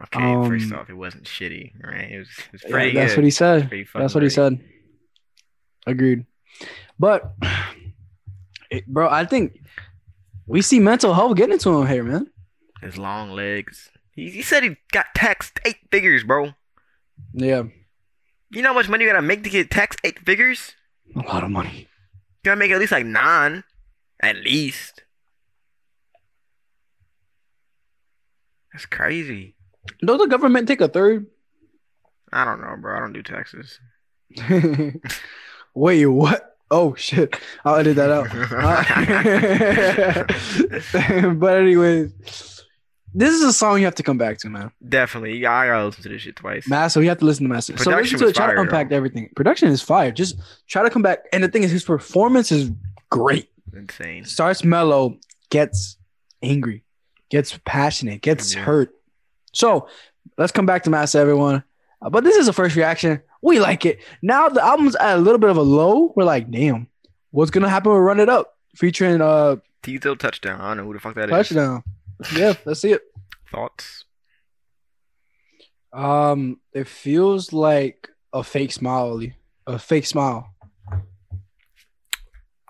Okay, 0.00 0.48
first 0.48 0.72
um, 0.72 0.78
off, 0.78 0.90
it 0.90 0.94
wasn't 0.94 1.24
shitty, 1.24 1.72
right? 1.82 2.10
It 2.12 2.18
was, 2.20 2.28
it 2.38 2.52
was 2.52 2.62
Yeah, 2.68 2.92
that's 2.94 3.12
good. 3.14 3.18
what 3.18 3.24
he 3.24 3.30
said. 3.32 3.86
That's 3.94 4.14
what 4.14 4.22
he 4.22 4.30
said. 4.30 4.60
Agreed. 5.86 6.24
But, 6.98 7.34
it- 8.70 8.86
bro, 8.86 9.08
I 9.08 9.24
think 9.24 9.58
we 10.46 10.62
see 10.62 10.78
mental 10.78 11.14
health 11.14 11.36
getting 11.36 11.54
into 11.54 11.70
him 11.80 11.86
here, 11.88 12.04
man. 12.04 12.30
His 12.80 12.96
long 12.96 13.32
legs. 13.32 13.90
He, 14.12 14.30
he 14.30 14.42
said 14.42 14.62
he 14.62 14.76
got 14.92 15.06
taxed 15.16 15.58
eight 15.64 15.78
figures, 15.90 16.22
bro. 16.22 16.52
Yeah, 17.32 17.64
You 18.50 18.62
know 18.62 18.68
how 18.68 18.74
much 18.74 18.88
money 18.88 19.02
you 19.04 19.10
gotta 19.10 19.20
make 19.22 19.42
to 19.42 19.50
get 19.50 19.68
taxed 19.70 19.98
eight 20.04 20.20
figures? 20.20 20.74
a 21.16 21.20
lot 21.20 21.42
of 21.42 21.50
money. 21.50 21.88
You 22.44 22.50
gotta 22.50 22.58
make 22.60 22.70
at 22.70 22.78
least 22.78 22.92
like 22.92 23.04
nine. 23.06 23.64
At 24.20 24.36
least. 24.36 25.02
That's 28.72 28.86
crazy. 28.86 29.56
Does 30.04 30.18
the 30.18 30.26
government 30.26 30.68
take 30.68 30.80
a 30.80 30.88
third? 30.88 31.26
I 32.32 32.44
don't 32.44 32.60
know, 32.60 32.76
bro. 32.80 32.96
I 32.96 33.00
don't 33.00 33.12
do 33.12 33.22
taxes. 33.22 33.78
Wait, 35.74 36.06
what? 36.06 36.56
Oh 36.70 36.94
shit! 36.94 37.34
I'll 37.64 37.76
edit 37.76 37.96
that 37.96 38.10
out. 38.10 38.28
but 41.40 41.56
anyways, 41.56 42.12
this 43.14 43.34
is 43.34 43.42
a 43.42 43.52
song 43.54 43.78
you 43.78 43.86
have 43.86 43.94
to 43.94 44.02
come 44.02 44.18
back 44.18 44.36
to, 44.40 44.50
man. 44.50 44.70
Definitely. 44.86 45.38
Yeah, 45.38 45.52
I 45.52 45.66
gotta 45.66 45.86
listen 45.86 46.02
to 46.02 46.08
this 46.10 46.20
shit 46.22 46.36
twice. 46.36 46.68
Master, 46.68 47.02
you 47.02 47.08
have 47.08 47.18
to 47.20 47.24
listen 47.24 47.44
to 47.44 47.48
Master. 47.48 47.74
So 47.78 47.90
listen 47.90 48.18
to 48.18 48.26
it. 48.28 48.34
Try 48.34 48.52
to 48.52 48.60
unpack 48.60 48.90
though. 48.90 48.96
everything. 48.96 49.30
Production 49.34 49.68
is 49.68 49.80
fire. 49.80 50.12
Just 50.12 50.36
try 50.66 50.82
to 50.82 50.90
come 50.90 51.00
back. 51.00 51.20
And 51.32 51.42
the 51.42 51.48
thing 51.48 51.62
is, 51.62 51.70
his 51.70 51.84
performance 51.84 52.52
is 52.52 52.70
great. 53.08 53.48
Insane. 53.74 54.26
Starts 54.26 54.62
mellow, 54.62 55.16
gets 55.48 55.96
angry, 56.42 56.84
gets 57.30 57.58
passionate, 57.64 58.20
gets 58.20 58.54
Yeah. 58.54 58.60
hurt. 58.62 58.90
So 59.52 59.88
let's 60.36 60.52
come 60.52 60.66
back 60.66 60.84
to 60.84 60.90
Master, 60.90 61.18
everyone. 61.18 61.64
Uh, 62.00 62.10
but 62.10 62.24
this 62.24 62.36
is 62.36 62.48
a 62.48 62.52
first 62.52 62.76
reaction. 62.76 63.20
We 63.42 63.60
like 63.60 63.86
it. 63.86 64.00
Now 64.22 64.48
the 64.48 64.64
album's 64.64 64.96
at 64.96 65.16
a 65.16 65.20
little 65.20 65.38
bit 65.38 65.50
of 65.50 65.56
a 65.56 65.62
low. 65.62 66.12
We're 66.16 66.24
like, 66.24 66.50
damn, 66.50 66.88
what's 67.30 67.50
gonna 67.50 67.68
happen 67.68 67.92
with 67.92 68.00
Run 68.00 68.20
It 68.20 68.28
Up 68.28 68.56
featuring 68.76 69.20
uh 69.20 69.56
Teezo 69.82 70.18
Touchdown. 70.18 70.60
I 70.60 70.68
don't 70.68 70.78
know 70.78 70.84
who 70.84 70.94
the 70.94 71.00
fuck 71.00 71.14
that 71.14 71.30
is. 71.30 71.30
Touchdown? 71.30 71.82
Yeah, 72.34 72.54
let's 72.64 72.80
see 72.80 72.92
it. 72.92 73.02
Thoughts? 73.50 74.04
Um, 75.92 76.60
it 76.72 76.86
feels 76.86 77.52
like 77.52 78.08
a 78.32 78.44
fake 78.44 78.72
smile, 78.72 79.20
a 79.66 79.78
fake 79.78 80.04
smile 80.04 80.52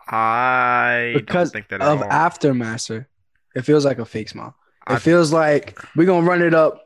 I 0.08 1.12
because 1.14 1.50
don't 1.50 1.64
think 1.64 1.68
that 1.68 1.82
at 1.82 1.88
of. 1.88 2.00
Aftermaster. 2.00 3.06
It 3.54 3.62
feels 3.62 3.84
like 3.84 3.98
a 3.98 4.04
fake 4.04 4.28
smile. 4.28 4.54
It 4.88 4.94
I- 4.94 4.98
feels 4.98 5.32
like 5.32 5.78
we're 5.96 6.06
gonna 6.06 6.26
run 6.26 6.42
it 6.42 6.54
up. 6.54 6.84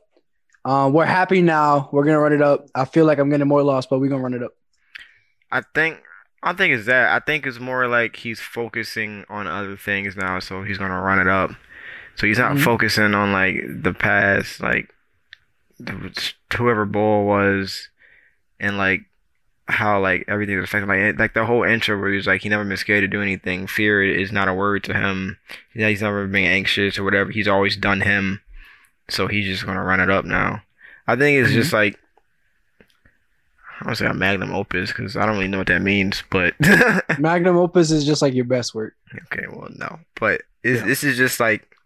Um, 0.64 0.92
we're 0.92 1.04
happy 1.06 1.42
now. 1.42 1.88
We're 1.92 2.04
gonna 2.04 2.20
run 2.20 2.32
it 2.32 2.42
up. 2.42 2.66
I 2.74 2.84
feel 2.84 3.04
like 3.04 3.18
I'm 3.18 3.30
getting 3.30 3.48
more 3.48 3.62
lost, 3.62 3.90
but 3.90 3.98
we're 4.00 4.08
gonna 4.08 4.22
run 4.22 4.34
it 4.34 4.42
up. 4.42 4.52
I 5.50 5.62
think 5.74 6.00
I 6.44 6.52
think 6.54 6.74
it's 6.74 6.86
that. 6.86 7.10
I 7.10 7.20
think 7.24 7.46
it's 7.46 7.60
more 7.60 7.86
like 7.86 8.16
he's 8.16 8.40
focusing 8.40 9.24
on 9.28 9.46
other 9.46 9.76
things 9.76 10.16
now, 10.16 10.38
so 10.40 10.62
he's 10.64 10.78
gonna 10.78 11.00
run 11.00 11.20
it 11.20 11.28
up. 11.28 11.52
So 12.16 12.26
he's 12.26 12.38
not 12.38 12.56
Mhm. 12.56 12.64
focusing 12.64 13.14
on 13.14 13.32
like 13.32 13.56
the 13.68 13.92
past, 13.94 14.60
like 14.60 14.88
whoever 16.56 16.84
Bull 16.84 17.24
was, 17.26 17.88
and 18.60 18.76
like 18.76 19.02
how 19.68 20.00
like 20.00 20.24
everything 20.28 20.56
was 20.56 20.64
affected. 20.64 20.88
Like 20.88 21.18
like 21.18 21.34
the 21.34 21.46
whole 21.46 21.62
intro 21.64 21.98
where 21.98 22.12
he's 22.12 22.26
like 22.26 22.42
he 22.42 22.48
never 22.48 22.64
been 22.64 22.76
scared 22.76 23.02
to 23.02 23.08
do 23.08 23.22
anything. 23.22 23.66
Fear 23.66 24.02
is 24.04 24.32
not 24.32 24.48
a 24.48 24.54
word 24.54 24.84
to 24.84 24.94
him. 24.94 25.38
He's 25.72 26.02
never 26.02 26.26
been 26.26 26.44
anxious 26.44 26.98
or 26.98 27.04
whatever. 27.04 27.30
He's 27.30 27.48
always 27.48 27.76
done 27.76 28.00
him. 28.00 28.40
So 29.08 29.26
he's 29.26 29.46
just 29.46 29.66
gonna 29.66 29.82
run 29.82 30.00
it 30.00 30.10
up 30.10 30.24
now. 30.24 30.62
I 31.06 31.16
think 31.16 31.42
it's 31.42 31.52
just 31.52 31.68
mm-hmm. 31.68 31.76
like 31.76 31.98
I 33.80 33.86
don't 33.86 33.96
say 33.96 34.06
a 34.06 34.14
magnum 34.14 34.54
opus 34.54 34.92
because 34.92 35.16
I 35.16 35.26
don't 35.26 35.36
really 35.36 35.48
know 35.48 35.58
what 35.58 35.66
that 35.66 35.82
means, 35.82 36.22
but 36.30 36.54
Magnum 37.18 37.56
opus 37.56 37.90
is 37.90 38.04
just 38.04 38.22
like 38.22 38.32
your 38.32 38.44
best 38.44 38.74
work. 38.74 38.94
okay, 39.24 39.46
well 39.50 39.68
no, 39.74 39.98
but 40.20 40.42
Yeah. 40.62 40.84
this 40.84 41.02
is 41.02 41.16
just 41.16 41.40
like 41.40 41.76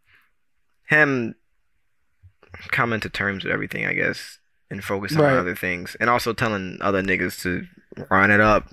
him 0.88 1.34
coming 2.68 3.00
to 3.00 3.08
terms 3.08 3.44
with 3.44 3.52
everything, 3.52 3.86
I 3.86 3.94
guess, 3.94 4.38
and 4.70 4.82
focusing 4.84 5.18
Right. 5.18 5.32
on 5.32 5.38
other 5.38 5.54
things, 5.54 5.96
and 6.00 6.10
also 6.10 6.32
telling 6.32 6.78
other 6.80 7.02
niggas 7.02 7.40
to 7.42 7.66
run 8.10 8.30
it 8.30 8.40
up. 8.40 8.68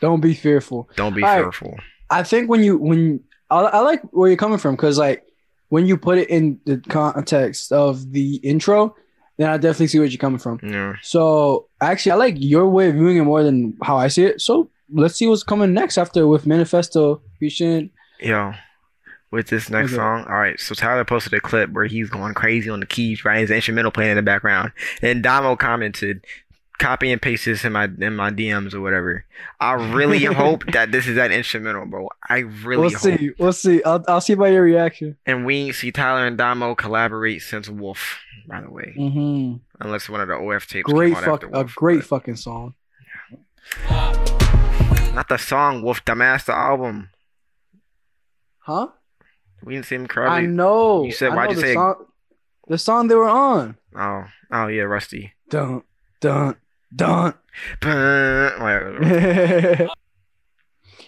Don't 0.00 0.20
be 0.20 0.34
fearful. 0.34 0.88
Don't 0.96 1.14
be 1.14 1.22
All 1.22 1.28
right. 1.28 1.42
fearful. 1.42 1.76
I 2.10 2.22
think 2.22 2.48
when 2.50 2.62
you 2.62 2.76
when 2.78 3.20
I, 3.50 3.60
I 3.60 3.78
like 3.80 4.02
where 4.12 4.28
you're 4.28 4.36
coming 4.36 4.58
from 4.58 4.74
because 4.76 4.98
like 4.98 5.24
when 5.68 5.86
you 5.86 5.96
put 5.96 6.18
it 6.18 6.28
in 6.28 6.60
the 6.66 6.78
context 6.88 7.72
of 7.72 8.12
the 8.12 8.36
intro, 8.36 8.94
then 9.38 9.48
I 9.50 9.56
definitely 9.56 9.86
see 9.88 9.98
where 9.98 10.06
you're 10.08 10.18
coming 10.18 10.38
from. 10.38 10.60
Yeah. 10.62 10.94
So 11.02 11.68
actually, 11.80 12.12
I 12.12 12.16
like 12.16 12.34
your 12.38 12.68
way 12.68 12.88
of 12.90 12.94
viewing 12.94 13.16
it 13.16 13.22
more 13.22 13.42
than 13.42 13.76
how 13.82 13.96
I 13.96 14.08
see 14.08 14.24
it. 14.24 14.40
So 14.40 14.68
let's 14.92 15.14
see 15.16 15.26
what's 15.26 15.42
coming 15.42 15.72
next 15.72 15.96
after 15.98 16.26
with 16.26 16.46
Manifesto 16.46 17.22
featuring. 17.40 17.90
Yo, 18.20 18.52
with 19.32 19.48
this 19.48 19.68
next 19.70 19.92
Okay. 19.92 19.96
song, 19.96 20.24
all 20.28 20.38
right. 20.38 20.60
So 20.60 20.74
Tyler 20.74 21.04
posted 21.04 21.32
a 21.34 21.40
clip 21.40 21.70
where 21.70 21.86
he's 21.86 22.08
going 22.10 22.34
crazy 22.34 22.70
on 22.70 22.78
the 22.80 22.86
keys, 22.86 23.24
right? 23.24 23.40
His 23.40 23.50
instrumental 23.50 23.90
playing 23.90 24.10
in 24.12 24.16
the 24.16 24.22
background, 24.22 24.70
and 25.00 25.22
Domo 25.22 25.56
commented, 25.56 26.24
"Copy 26.78 27.10
and 27.10 27.20
paste 27.20 27.44
this 27.46 27.64
in 27.64 27.72
my 27.72 27.84
in 27.84 28.14
my 28.14 28.30
DMs 28.30 28.74
or 28.74 28.80
whatever." 28.80 29.24
I 29.58 29.72
really 29.72 30.22
hope 30.24 30.64
that 30.72 30.92
this 30.92 31.06
is 31.08 31.16
that 31.16 31.30
instrumental, 31.32 31.86
bro. 31.86 32.08
I 32.28 32.38
really 32.40 32.82
we'll 32.82 32.90
hope. 32.90 32.98
see. 33.00 33.30
We'll 33.38 33.52
see. 33.52 33.82
I'll, 33.84 34.04
I'll 34.06 34.20
see 34.20 34.34
by 34.34 34.48
your 34.50 34.62
reaction. 34.62 35.16
And 35.26 35.44
we 35.46 35.72
see 35.72 35.90
Tyler 35.90 36.26
and 36.26 36.36
Domo 36.38 36.74
collaborate 36.74 37.42
since 37.42 37.68
Wolf, 37.68 38.18
by 38.46 38.60
the 38.60 38.70
way, 38.70 38.94
Mm-hmm. 38.98 39.56
unless 39.84 40.08
one 40.08 40.20
of 40.20 40.28
the 40.28 40.34
OF 40.34 40.66
tapes. 40.66 40.92
Great 40.92 41.14
fuck. 41.16 41.42
after 41.44 41.50
A 41.54 41.64
great 41.64 42.00
but- 42.00 42.06
fucking 42.06 42.36
song. 42.36 42.74
Not 45.14 45.28
the 45.28 45.36
song 45.38 45.82
Wolf, 45.82 46.04
the 46.04 46.14
master 46.14 46.52
album. 46.52 47.10
Huh? 48.58 48.88
We 49.64 49.74
didn't 49.74 49.86
see 49.86 49.94
him 49.96 50.04
I 50.04 50.08
cry. 50.08 50.40
know. 50.46 51.04
You 51.04 51.12
said- 51.12 51.32
I 51.32 51.36
why'd 51.36 51.50
you 51.52 51.60
say- 51.60 51.74
song? 51.74 52.06
The 52.68 52.78
song 52.78 53.08
they 53.08 53.14
were 53.16 53.28
on. 53.28 53.76
Oh, 53.96 54.24
oh 54.52 54.66
yeah, 54.68 54.82
Rusty. 54.82 55.32
Dun 55.50 55.82
dun 56.20 56.54
dun. 56.94 57.34
Wait, 57.84 59.88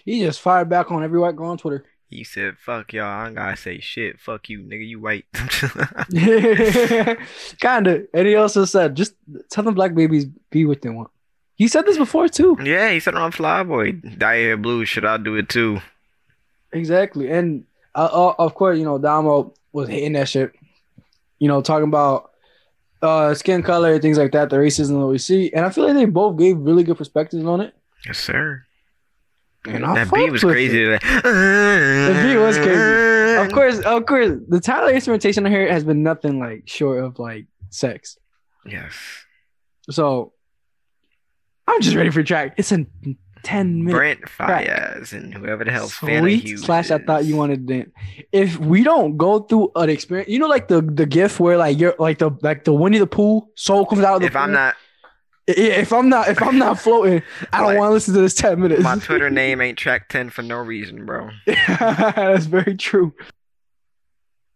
he 0.05 0.19
just 0.21 0.41
fired 0.41 0.69
back 0.69 0.91
on 0.91 1.03
every 1.03 1.19
white 1.19 1.35
girl 1.35 1.47
on 1.47 1.57
Twitter. 1.57 1.85
He 2.09 2.23
said, 2.23 2.57
"Fuck 2.59 2.93
y'all, 2.93 3.05
I 3.05 3.27
ain't 3.27 3.35
gotta 3.35 3.57
say 3.57 3.79
shit. 3.79 4.19
Fuck 4.19 4.49
you, 4.49 4.59
nigga. 4.59 4.87
You 4.87 4.99
white." 4.99 5.25
Kinda. 7.59 8.03
And 8.13 8.27
he 8.27 8.35
also 8.35 8.65
said, 8.65 8.95
just 8.95 9.15
tell 9.49 9.63
them 9.63 9.73
black 9.73 9.95
babies 9.95 10.25
be 10.51 10.65
what 10.65 10.81
they 10.81 10.89
want. 10.89 11.09
He 11.55 11.67
said 11.67 11.85
this 11.85 11.97
before 11.97 12.27
too. 12.27 12.57
yeah, 12.63 12.91
he 12.91 12.99
said 12.99 13.15
it 13.15 13.19
on 13.19 13.31
Flyboy. 13.31 14.19
Dye 14.19 14.35
hair 14.35 14.57
blue. 14.57 14.85
Should 14.85 15.05
I 15.05 15.17
do 15.17 15.35
it 15.35 15.49
too? 15.49 15.79
Exactly. 16.73 17.31
And 17.31 17.63
uh, 17.95 18.33
of 18.37 18.53
course, 18.53 18.77
you 18.77 18.83
know, 18.83 18.97
Domo 18.97 19.53
was 19.71 19.89
hitting 19.89 20.13
that 20.13 20.29
shit. 20.29 20.53
You 21.39 21.47
know, 21.47 21.61
talking 21.61 21.87
about 21.87 22.31
uh 23.01 23.33
skin 23.33 23.61
color, 23.61 23.99
things 23.99 24.17
like 24.17 24.31
that, 24.31 24.49
the 24.49 24.57
racism 24.57 24.99
that 24.99 25.07
we 25.07 25.17
see. 25.17 25.51
And 25.53 25.65
I 25.65 25.69
feel 25.69 25.85
like 25.85 25.95
they 25.95 26.05
both 26.05 26.37
gave 26.37 26.57
really 26.57 26.83
good 26.83 26.97
perspectives 26.97 27.45
on 27.45 27.61
it. 27.61 27.73
Yes, 28.05 28.19
sir. 28.19 28.63
And 29.67 29.85
I 29.85 29.95
that 30.05 30.13
beat 30.13 30.31
was 30.31 30.41
crazy. 30.41 30.85
Like, 30.85 31.01
The 31.23 32.21
beat 32.23 32.37
was 32.37 32.57
crazy. 32.57 33.35
Of 33.35 33.51
course, 33.53 33.79
of 33.79 34.05
course, 34.05 34.31
the 34.47 34.59
Tyler 34.59 34.91
instrumentation 34.93 35.45
here 35.45 35.71
has 35.71 35.83
been 35.83 36.03
nothing 36.03 36.39
like 36.39 36.67
short 36.67 37.03
of 37.03 37.19
like 37.19 37.47
sex. 37.69 38.17
Yes. 38.65 38.93
So 39.89 40.33
I'm 41.67 41.81
just 41.81 41.95
ready 41.95 42.11
for 42.11 42.23
track. 42.23 42.55
It's 42.57 42.71
a 42.71 42.85
10 43.45 43.83
minute 43.85 43.95
Brent. 43.95 44.21
Faiyaz 44.23 45.13
and 45.13 45.33
whoever 45.33 45.63
the 45.63 45.71
hell 45.71 45.87
Sweet 45.87 46.43
Hughes 46.43 46.63
slash 46.63 46.91
I 46.91 46.97
thought 46.97 47.23
you 47.25 47.37
wanted 47.37 47.67
to 47.67 47.85
if 48.31 48.57
we 48.59 48.83
don't 48.83 49.15
go 49.17 49.39
through 49.39 49.71
an 49.75 49.89
experience 49.89 50.29
you 50.29 50.39
know 50.39 50.47
like 50.47 50.67
the 50.67 50.81
the 50.81 51.05
gif 51.05 51.39
where 51.39 51.55
like 51.57 51.79
you're 51.79 51.95
like 51.99 52.17
the 52.17 52.31
like 52.41 52.63
the 52.65 52.73
Winnie 52.73 52.97
the 52.97 53.07
Pooh 53.07 53.47
soul 53.55 53.85
comes 53.85 54.01
out 54.03 54.15
of 54.15 54.21
the 54.21 54.27
If 54.27 54.35
I'm 54.35 54.51
not, 54.51 54.75
if 55.47 55.93
I'm 55.93 56.09
not 56.09 56.27
if 56.27 56.41
I'm 56.41 56.57
not 56.57 56.79
floating 56.85 57.21
I 57.53 57.59
don't 57.59 57.67
Like, 57.67 57.77
want 57.79 57.89
to 57.89 57.93
listen 57.93 58.13
to 58.15 58.21
this 58.21 58.33
10 58.33 58.59
minutes 58.59 58.83
my 58.83 58.95
Twitter 58.99 59.29
name 59.29 59.61
ain't 59.61 59.77
track 59.77 60.09
ten 60.09 60.29
for 60.29 60.41
no 60.41 60.57
reason, 60.57 61.05
bro. 61.05 61.29
that's 61.45 62.45
very 62.45 62.75
true 62.75 63.13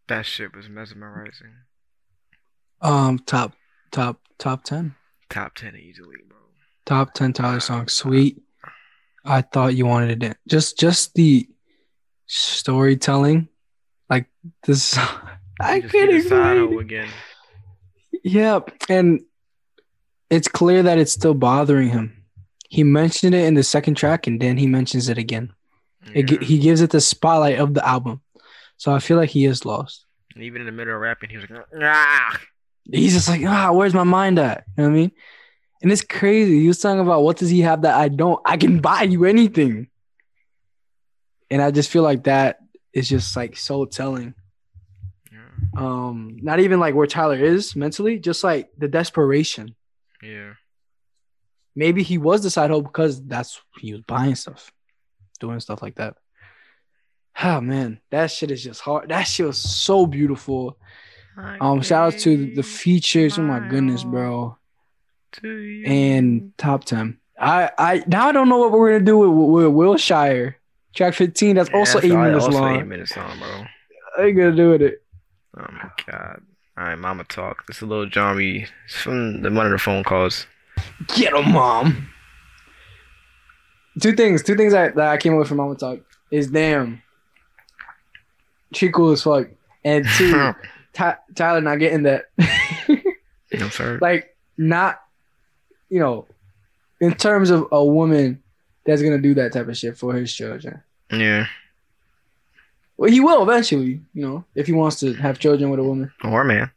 That 0.07 0.25
shit 0.25 0.55
was 0.55 0.67
mesmerizing. 0.67 1.53
um 2.81 3.19
top 3.19 3.53
top 3.91 4.19
top 4.39 4.63
10 4.63 4.95
Top 5.29 5.53
ten 5.53 5.75
easily, 5.75 6.15
bro. 6.27 6.37
top 6.87 7.13
10 7.13 7.33
Tyler 7.33 7.59
songs 7.59 7.93
sweet 7.93 8.41
I 9.25 9.41
thought 9.41 9.75
you 9.75 9.85
wanted 9.85 10.23
it 10.23 10.37
just 10.47 10.79
just 10.79 11.13
the 11.15 11.47
storytelling 12.25 13.49
like 14.09 14.27
this 14.65 14.97
I 15.59 15.81
can't 15.81 16.11
explain 16.11 16.79
again. 16.79 17.09
Yeah, 18.23 18.59
and 18.87 19.21
it's 20.29 20.47
clear 20.47 20.83
that 20.83 20.97
it's 20.97 21.11
still 21.11 21.33
bothering 21.33 21.89
him. 21.89 22.23
He 22.69 22.83
mentioned 22.83 23.35
it 23.35 23.45
in 23.45 23.55
the 23.55 23.63
second 23.63 23.95
track, 23.95 24.27
and 24.27 24.39
then 24.39 24.57
he 24.57 24.67
mentions 24.67 25.09
it 25.09 25.17
again. 25.17 25.51
It, 26.13 26.41
he 26.41 26.59
gives 26.59 26.81
it 26.81 26.91
the 26.91 27.01
spotlight 27.01 27.59
of 27.59 27.73
the 27.73 27.85
album, 27.85 28.21
so 28.77 28.93
I 28.93 28.99
feel 28.99 29.17
like 29.17 29.29
he 29.29 29.45
is 29.45 29.65
lost. 29.65 30.05
And 30.33 30.43
even 30.43 30.61
in 30.61 30.65
the 30.65 30.71
middle 30.71 30.95
of 30.95 31.01
rapping, 31.01 31.29
he 31.29 31.37
was 31.37 31.49
like, 31.49 31.65
ah. 31.81 32.39
He's 32.91 33.13
just 33.13 33.27
like, 33.27 33.45
ah, 33.45 33.71
where's 33.71 33.93
my 33.93 34.03
mind 34.03 34.39
at? 34.39 34.63
You 34.77 34.83
know 34.83 34.89
what 34.89 34.95
I 34.95 34.99
mean? 34.99 35.11
And 35.81 35.91
it's 35.91 36.01
crazy. 36.01 36.59
He 36.59 36.67
was 36.67 36.79
talking 36.79 36.99
about 36.99 37.23
what 37.23 37.37
does 37.37 37.49
he 37.49 37.61
have 37.61 37.83
that 37.83 37.95
I 37.95 38.09
don't? 38.09 38.41
I 38.45 38.57
can 38.57 38.79
buy 38.81 39.03
you 39.03 39.25
anything. 39.25 39.87
And 41.49 41.61
I 41.61 41.71
just 41.71 41.89
feel 41.89 42.03
like 42.03 42.25
that 42.25 42.59
is 42.93 43.07
just 43.07 43.35
like 43.35 43.57
so 43.57 43.85
telling. 43.85 44.33
Yeah. 45.31 45.39
Um, 45.77 46.37
not 46.41 46.59
even 46.59 46.79
like 46.79 46.95
where 46.95 47.07
Tyler 47.07 47.37
is 47.37 47.75
mentally, 47.75 48.19
just 48.19 48.43
like 48.43 48.69
the 48.77 48.87
desperation. 48.87 49.75
yeah. 50.21 50.53
maybe 51.75 52.03
he 52.03 52.17
was 52.17 52.43
the 52.43 52.49
side 52.49 52.69
hoe 52.71 52.81
because 52.81 53.25
that's 53.25 53.61
he 53.79 53.93
was 53.93 54.01
buying 54.01 54.35
stuff, 54.35 54.71
doing 55.39 55.59
stuff 55.61 55.81
like 55.81 55.95
that. 55.95 56.17
Oh 57.41 57.61
man, 57.61 58.01
that 58.11 58.31
shit 58.31 58.51
is 58.51 58.61
just 58.61 58.81
hard. 58.81 59.09
That 59.09 59.23
shit 59.23 59.45
was 59.47 59.57
so 59.57 60.05
beautiful. 60.05 60.77
Um, 61.61 61.81
shout 61.81 62.13
out 62.13 62.19
to 62.21 62.53
the 62.53 62.63
features. 62.63 63.39
Oh 63.39 63.43
my 63.43 63.65
goodness, 63.69 64.03
bro. 64.03 64.57
And 65.43 66.51
top 66.57 66.85
ten. 66.85 67.17
I 67.39 67.71
I 67.77 68.03
now 68.07 68.27
I 68.27 68.31
don't 68.31 68.49
know 68.49 68.57
what 68.57 68.71
we're 68.71 68.91
gonna 68.93 69.05
do 69.05 69.17
with, 69.17 69.65
with 69.65 69.73
Wilshire. 69.73 70.57
Track 70.93 71.13
fifteen. 71.13 71.55
That's 71.55 71.69
also 71.73 71.99
eight 71.99 72.11
minutes 72.11 72.45
also 72.45 72.59
long. 72.59 72.79
Eight 72.79 72.87
minutes 72.87 73.15
long, 73.15 73.37
bro. 73.39 73.65
I 74.17 74.27
ain't 74.27 74.37
gonna 74.37 74.55
do 74.55 74.71
with 74.71 74.81
it. 74.81 75.03
Oh 75.57 75.65
my 75.71 75.89
god. 76.05 76.41
All 76.77 76.85
right, 76.85 76.97
Mama 76.97 77.25
talk. 77.25 77.65
This 77.67 77.77
is 77.77 77.81
a 77.81 77.85
little 77.85 78.05
Johnny. 78.05 78.65
It's 78.85 78.95
from 78.95 79.41
the, 79.41 79.51
one 79.51 79.65
of 79.65 79.71
the 79.71 79.77
phone 79.77 80.03
calls. 80.03 80.47
Get 81.07 81.33
him, 81.33 81.51
mom. 81.51 82.09
Two 84.01 84.13
things. 84.13 84.43
Two 84.43 84.55
things 84.55 84.71
that, 84.73 84.95
that 84.95 85.09
I 85.09 85.17
came 85.17 85.33
up 85.33 85.39
with 85.39 85.49
from 85.49 85.57
Mama 85.57 85.75
Talk 85.75 85.99
is 86.31 86.49
damn. 86.49 87.01
She 88.73 88.89
cool 88.91 89.11
as 89.11 89.23
fuck. 89.23 89.47
And 89.83 90.05
two, 90.17 90.53
Ty- 90.93 91.17
Tyler 91.35 91.61
not 91.61 91.79
getting 91.79 92.03
that. 92.03 92.25
I'm 93.59 93.71
sorry. 93.71 93.97
like 93.99 94.37
not, 94.57 95.01
you 95.89 95.99
know, 95.99 96.25
in 97.01 97.13
terms 97.13 97.49
of 97.49 97.67
a 97.71 97.83
woman 97.83 98.41
that's 98.85 99.01
gonna 99.01 99.17
do 99.21 99.33
that 99.35 99.53
type 99.53 99.67
of 99.67 99.77
shit 99.77 99.97
for 99.97 100.13
his 100.13 100.33
children. 100.33 100.81
Yeah. 101.11 101.47
Well, 102.97 103.09
he 103.09 103.19
will 103.19 103.43
eventually, 103.43 104.01
you 104.13 104.21
know, 104.27 104.43
if 104.55 104.67
he 104.67 104.73
wants 104.73 104.99
to 104.99 105.13
have 105.13 105.39
children 105.39 105.69
with 105.69 105.79
a 105.79 105.83
woman 105.83 106.11
Or 106.23 106.43
man. 106.43 106.69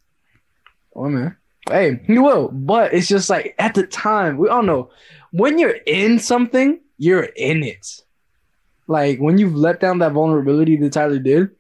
or 0.93 1.09
a 1.09 1.11
man. 1.11 1.37
Hey, 1.69 2.01
he 2.07 2.19
will. 2.19 2.49
But 2.49 2.93
it's 2.95 3.09
just 3.09 3.29
like 3.31 3.55
at 3.59 3.75
the 3.75 3.87
time, 3.87 4.37
we 4.37 4.49
all 4.49 4.63
know 4.63 4.91
when 5.33 5.59
you're 5.59 5.79
in 5.87 6.19
something, 6.19 6.81
you're 6.99 7.25
in 7.37 7.63
it. 7.63 8.03
Like 8.87 9.19
when 9.19 9.39
you've 9.39 9.55
let 9.57 9.81
down 9.81 9.99
that 9.99 10.13
vulnerability 10.13 10.77
that 10.77 10.93
Tyler 10.93 11.19
did, 11.19 11.51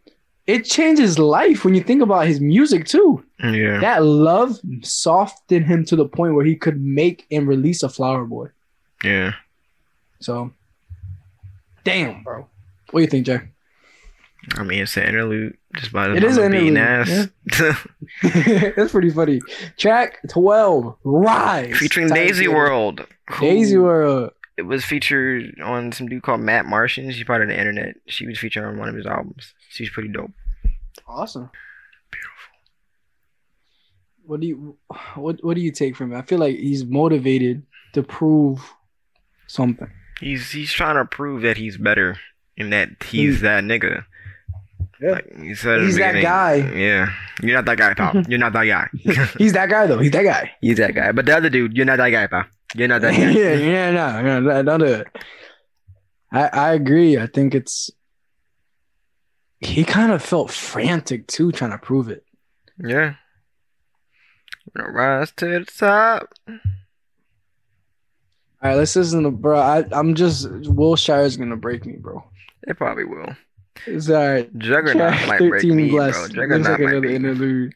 it 0.46 0.64
changes 0.64 1.18
life 1.18 1.64
when 1.64 1.74
you 1.74 1.82
think 1.82 2.02
about 2.02 2.26
his 2.26 2.40
music 2.40 2.86
too. 2.86 3.24
Yeah. 3.42 3.78
That 3.80 4.04
love 4.04 4.58
softened 4.82 5.66
him 5.66 5.84
to 5.86 5.96
the 5.96 6.06
point 6.06 6.34
where 6.34 6.44
he 6.44 6.56
could 6.56 6.80
make 6.80 7.26
and 7.30 7.46
release 7.46 7.82
a 7.82 7.88
flower 7.88 8.24
boy. 8.24 8.48
Yeah. 9.04 9.32
So 10.20 10.52
Damn, 11.84 12.22
bro. 12.22 12.46
What 12.90 13.00
do 13.00 13.04
you 13.04 13.08
think, 13.08 13.26
Jay? 13.26 13.40
I 14.54 14.62
mean, 14.64 14.82
it's 14.82 14.96
an 14.96 15.04
interlude. 15.04 15.56
Just 15.74 15.92
by 15.92 16.08
the 16.08 16.16
It 16.16 16.24
is 16.24 16.36
an 16.36 16.52
beating 16.52 16.76
interlude, 16.76 17.32
ass. 17.52 17.86
That's 18.76 18.92
pretty 18.92 19.10
funny. 19.10 19.40
Track 19.78 20.18
12, 20.30 20.96
Rise. 21.04 21.76
Featuring 21.76 22.08
Daisy 22.08 22.48
World. 22.48 23.06
Daisy 23.40 23.78
World. 23.78 24.30
It 24.56 24.62
was 24.62 24.84
featured 24.84 25.60
on 25.60 25.92
some 25.92 26.08
dude 26.08 26.22
called 26.22 26.40
Matt 26.40 26.66
Martian. 26.66 27.10
She's 27.10 27.24
part 27.24 27.42
of 27.42 27.48
the 27.48 27.58
internet. 27.58 27.96
She 28.06 28.26
was 28.26 28.38
featured 28.38 28.64
on 28.64 28.78
one 28.78 28.88
of 28.88 28.94
his 28.94 29.06
albums. 29.06 29.54
She's 29.70 29.90
pretty 29.90 30.10
dope. 30.10 30.30
Awesome. 31.06 31.50
Beautiful. 32.10 32.52
What 34.24 34.40
do 34.40 34.46
you 34.46 34.76
what 35.14 35.42
what 35.42 35.54
do 35.54 35.62
you 35.62 35.72
take 35.72 35.96
from 35.96 36.12
it? 36.12 36.18
I 36.18 36.22
feel 36.22 36.38
like 36.38 36.56
he's 36.56 36.84
motivated 36.84 37.62
to 37.94 38.02
prove 38.02 38.60
something. 39.46 39.90
He's 40.20 40.50
he's 40.50 40.72
trying 40.72 40.96
to 40.96 41.04
prove 41.04 41.42
that 41.42 41.56
he's 41.56 41.76
better 41.76 42.18
and 42.58 42.72
that 42.72 43.02
he's 43.02 43.38
hmm. 43.38 43.44
that 43.44 43.64
nigga. 43.64 44.04
Yeah. 45.00 45.10
Like 45.10 45.36
he 45.36 45.54
said 45.54 45.80
He's 45.80 45.96
that 45.96 46.22
guy. 46.22 46.56
Yeah. 46.56 47.12
You're 47.42 47.56
not 47.56 47.64
that 47.64 47.78
guy, 47.78 47.94
pal. 47.94 48.22
You're 48.28 48.38
not 48.38 48.52
that 48.52 48.64
guy. 48.64 48.88
He's 49.38 49.52
that 49.52 49.68
guy 49.68 49.86
though. 49.86 49.98
He's 49.98 50.12
that 50.12 50.22
guy. 50.22 50.52
he's 50.60 50.76
that 50.76 50.94
guy. 50.94 51.10
But 51.10 51.26
the 51.26 51.36
other 51.36 51.50
dude, 51.50 51.76
you're 51.76 51.86
not 51.86 51.96
that 51.96 52.10
guy, 52.10 52.26
pal. 52.28 52.44
You're 52.74 52.88
not 52.88 53.02
that 53.02 53.14
yeah, 53.14 53.54
yeah, 53.54 53.90
no, 53.90 54.40
no, 54.40 54.62
don't 54.62 54.80
do 54.80 54.86
it. 54.86 55.06
I 56.32 56.46
I 56.48 56.72
agree. 56.72 57.18
I 57.18 57.26
think 57.26 57.54
it's 57.54 57.90
he 59.60 59.84
kind 59.84 60.12
of 60.12 60.22
felt 60.22 60.50
frantic 60.50 61.26
too, 61.26 61.52
trying 61.52 61.70
to 61.70 61.78
prove 61.78 62.08
it. 62.08 62.24
yeah. 62.78 63.14
Rise 64.74 65.32
to 65.36 65.46
the 65.46 65.64
top. 65.64 66.32
All 66.48 66.54
right, 68.62 68.76
let's 68.76 68.94
listen 68.94 69.24
to 69.24 69.30
bro. 69.30 69.58
I, 69.58 69.84
I'm 69.90 70.14
just 70.14 70.46
Wilshire's 70.46 71.36
gonna 71.36 71.56
break 71.56 71.84
me, 71.84 71.96
bro. 71.96 72.22
It 72.62 72.76
probably 72.76 73.04
will. 73.04 73.36
It's 73.86 74.08
all 74.08 74.24
right. 74.24 74.58
Juggernaut 74.58 75.14
Track 75.14 75.28
might 75.28 75.38
break 75.38 75.62
13 75.62 75.76
me, 75.76 75.90
blessed. 75.90 76.20
Looks 76.20 76.34
Juggernaut 76.34 76.80
like 76.80 76.80
might 76.80 77.10
interlude. 77.10 77.74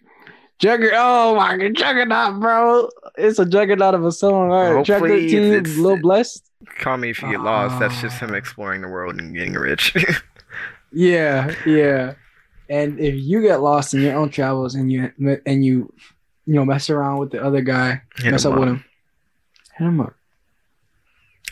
Jugger, 0.61 0.91
oh 0.95 1.35
my 1.35 1.57
god, 1.57 1.75
Juggernaut, 1.75 2.41
bro. 2.41 2.89
It's 3.19 3.39
a 3.39 3.47
juggernaut 3.47 3.95
of 3.95 4.05
a 4.05 4.13
song. 4.13 4.51
All 4.53 4.75
right, 4.75 4.85
track 4.85 5.01
Hopefully 5.01 5.29
13, 5.31 5.53
it's- 5.55 5.77
a 5.77 5.81
little 5.81 5.99
blessed. 6.01 6.43
Call 6.79 6.97
me 6.97 7.11
if 7.11 7.23
you 7.23 7.31
get 7.31 7.41
lost. 7.41 7.79
That's 7.79 8.01
just 8.01 8.23
Ah. 8.23 8.27
him 8.27 8.35
exploring 8.35 8.81
the 8.83 8.89
world 8.89 9.21
and 9.21 9.35
getting 9.35 9.55
rich. 9.55 9.95
Yeah, 10.93 11.53
yeah. 11.67 12.15
And 12.71 12.99
if 12.99 13.15
you 13.17 13.43
get 13.43 13.61
lost 13.61 13.93
in 13.93 14.01
your 14.01 14.15
own 14.17 14.31
travels 14.31 14.75
and 14.75 14.91
you 14.91 15.11
and 15.45 15.63
you 15.65 15.93
you 16.47 16.55
know 16.55 16.65
mess 16.65 16.89
around 16.89 17.19
with 17.19 17.33
the 17.33 17.43
other 17.43 17.61
guy, 17.61 18.01
Hit 18.17 18.31
mess 18.31 18.45
him 18.47 18.53
up 18.53 18.59
with 18.61 18.69
him, 18.69 18.85
hit 19.77 19.85
him 19.87 20.01
up. 20.01 20.15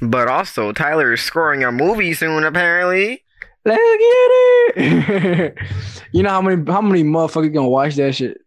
But 0.00 0.28
also, 0.28 0.72
Tyler 0.72 1.12
is 1.12 1.20
scoring 1.20 1.62
a 1.62 1.70
movie 1.72 2.14
soon, 2.14 2.44
apparently. 2.44 3.22
Let's 3.66 3.78
get 4.76 4.84
it. 4.84 5.58
you 6.12 6.22
know 6.22 6.30
how 6.30 6.40
many 6.40 6.62
how 6.70 6.80
many 6.80 7.02
motherfuckers 7.04 7.52
gonna 7.52 7.68
watch 7.68 7.96
that 7.96 8.14
shit? 8.14 8.40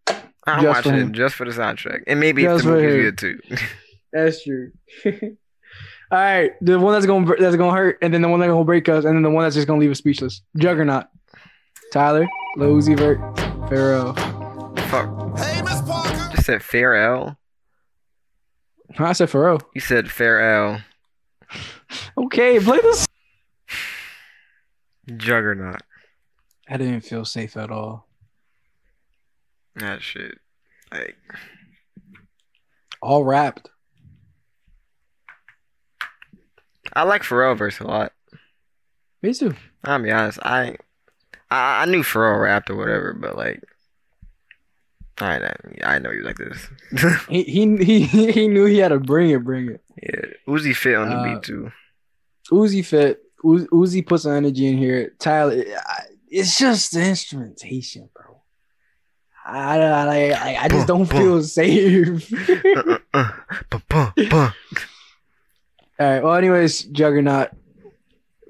I'm 0.48 0.64
Just 0.64 0.86
watching 0.86 1.00
it 1.00 1.12
just 1.12 1.36
for 1.36 1.46
the 1.46 1.52
soundtrack. 1.52 2.04
And 2.08 2.20
maybe 2.20 2.44
Just 2.44 2.60
if 2.60 2.64
the 2.66 2.70
for 2.70 2.82
movie's 2.82 3.04
good 3.04 3.18
too. 3.18 3.40
That's 4.14 4.44
true. 4.44 4.72
All 6.10 6.18
right, 6.18 6.54
the 6.62 6.80
one 6.80 6.94
that's 6.94 7.06
gonna 7.06 7.36
that's 7.38 7.58
gonna 7.58 7.76
hurt, 7.76 7.98
and 8.02 8.14
then 8.14 8.22
the 8.22 8.30
one 8.30 8.40
that's 8.40 8.50
gonna 8.50 8.64
break 8.64 8.88
us, 8.88 9.04
and 9.04 9.14
then 9.14 9.24
the 9.24 9.30
one 9.30 9.44
that's 9.44 9.56
just 9.56 9.68
gonna 9.68 9.82
leave 9.82 9.92
us 9.92 9.98
speechless. 9.98 10.42
Juggernaut. 10.56 11.08
Tyler, 11.92 12.26
Lil 12.56 12.76
Uzi 12.76 12.98
Vert, 12.98 13.20
Pharaoh. 13.70 14.14
Fuck. 14.88 15.38
Hey, 15.38 15.62
Miss 15.62 15.82
Parker. 15.82 16.32
Just 16.32 16.46
said 16.46 16.62
Pharrell. 16.62 17.36
I 18.98 19.12
said 19.12 19.30
Pharaoh. 19.30 19.60
You 19.76 19.82
said 19.82 20.06
Pharrell. 20.06 20.82
Okay, 22.18 22.60
play 22.60 22.80
this. 22.80 23.06
Juggernaut. 25.16 25.82
I 26.68 26.78
didn't 26.78 27.02
feel 27.02 27.24
safe 27.24 27.56
at 27.56 27.72
all. 27.72 28.07
That 29.78 30.02
shit. 30.02 30.38
Like, 30.92 31.18
All 33.02 33.24
wrapped. 33.24 33.70
I 36.94 37.04
like 37.04 37.22
Pharrell 37.24 37.58
verse 37.58 37.80
a 37.80 37.84
lot. 37.86 38.14
Me 39.22 39.34
too. 39.34 39.54
I'll 39.84 40.02
be 40.02 40.12
honest. 40.12 40.40
I, 40.42 40.78
I, 41.52 41.84
I 41.84 41.86
knew 41.86 42.02
Pharrell 42.02 42.42
rapped 42.42 42.70
or 42.70 42.76
whatever, 42.76 43.14
but 43.14 43.36
like, 43.36 43.62
I, 45.20 45.40
know, 45.40 45.54
I 45.84 46.00
know 46.00 46.12
you 46.12 46.24
like 46.24 46.38
this. 46.38 46.68
He 47.30 47.44
he 47.44 47.78
he 48.04 48.32
he 48.32 48.48
knew 48.48 48.66
he 48.66 48.78
had 48.78 48.90
to 48.90 49.00
bring 49.00 49.32
it, 49.32 49.44
bring 49.44 49.70
it. 49.72 49.82
yeah, 50.02 50.32
Uzi 50.48 50.76
fit 50.76 50.96
on 50.96 51.10
the 51.10 51.16
Uh, 51.16 51.34
beat 51.36 51.44
too. 51.44 51.72
Uzi 52.52 52.86
fit. 52.86 53.20
Uz- 53.44 53.68
Uzi 53.68 54.06
put 54.06 54.22
some 54.22 54.34
energy 54.34 54.68
in 54.68 54.78
here. 54.78 55.14
Tyler, 55.20 55.64
I- 55.86 56.04
it's 56.30 56.58
just 56.60 56.92
the 56.94 57.02
instrumentation, 57.04 58.10
bro. 58.14 58.27
I 59.48 59.80
I, 59.80 60.30
I, 60.32 60.64
I 60.64 60.68
just 60.68 60.88
don't 60.88 61.06
feel 61.06 61.42
safe. 61.44 62.32
Uh, 62.50 63.00
uh, 63.14 63.32
uh, 63.72 63.80
buh, 63.90 64.12
buh. 64.30 64.52
All 66.00 66.06
right. 66.06 66.24
Well, 66.24 66.36
anyways, 66.36 66.84
Juggernaut. 66.84 67.50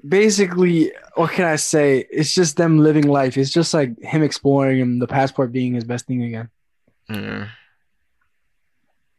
Basically, 0.06 0.92
what 1.14 1.32
can 1.32 1.44
I 1.44 1.56
say? 1.56 2.06
It's 2.10 2.34
just 2.34 2.56
them 2.56 2.78
living 2.78 3.06
life. 3.06 3.36
It's 3.36 3.50
just 3.50 3.74
like 3.74 3.98
him 4.00 4.22
exploring 4.22 4.80
and 4.80 5.02
the 5.02 5.06
passport 5.06 5.52
being 5.52 5.74
his 5.74 5.84
best 5.84 6.06
thing 6.06 6.22
again. 6.22 6.50
Mm. 7.10 7.48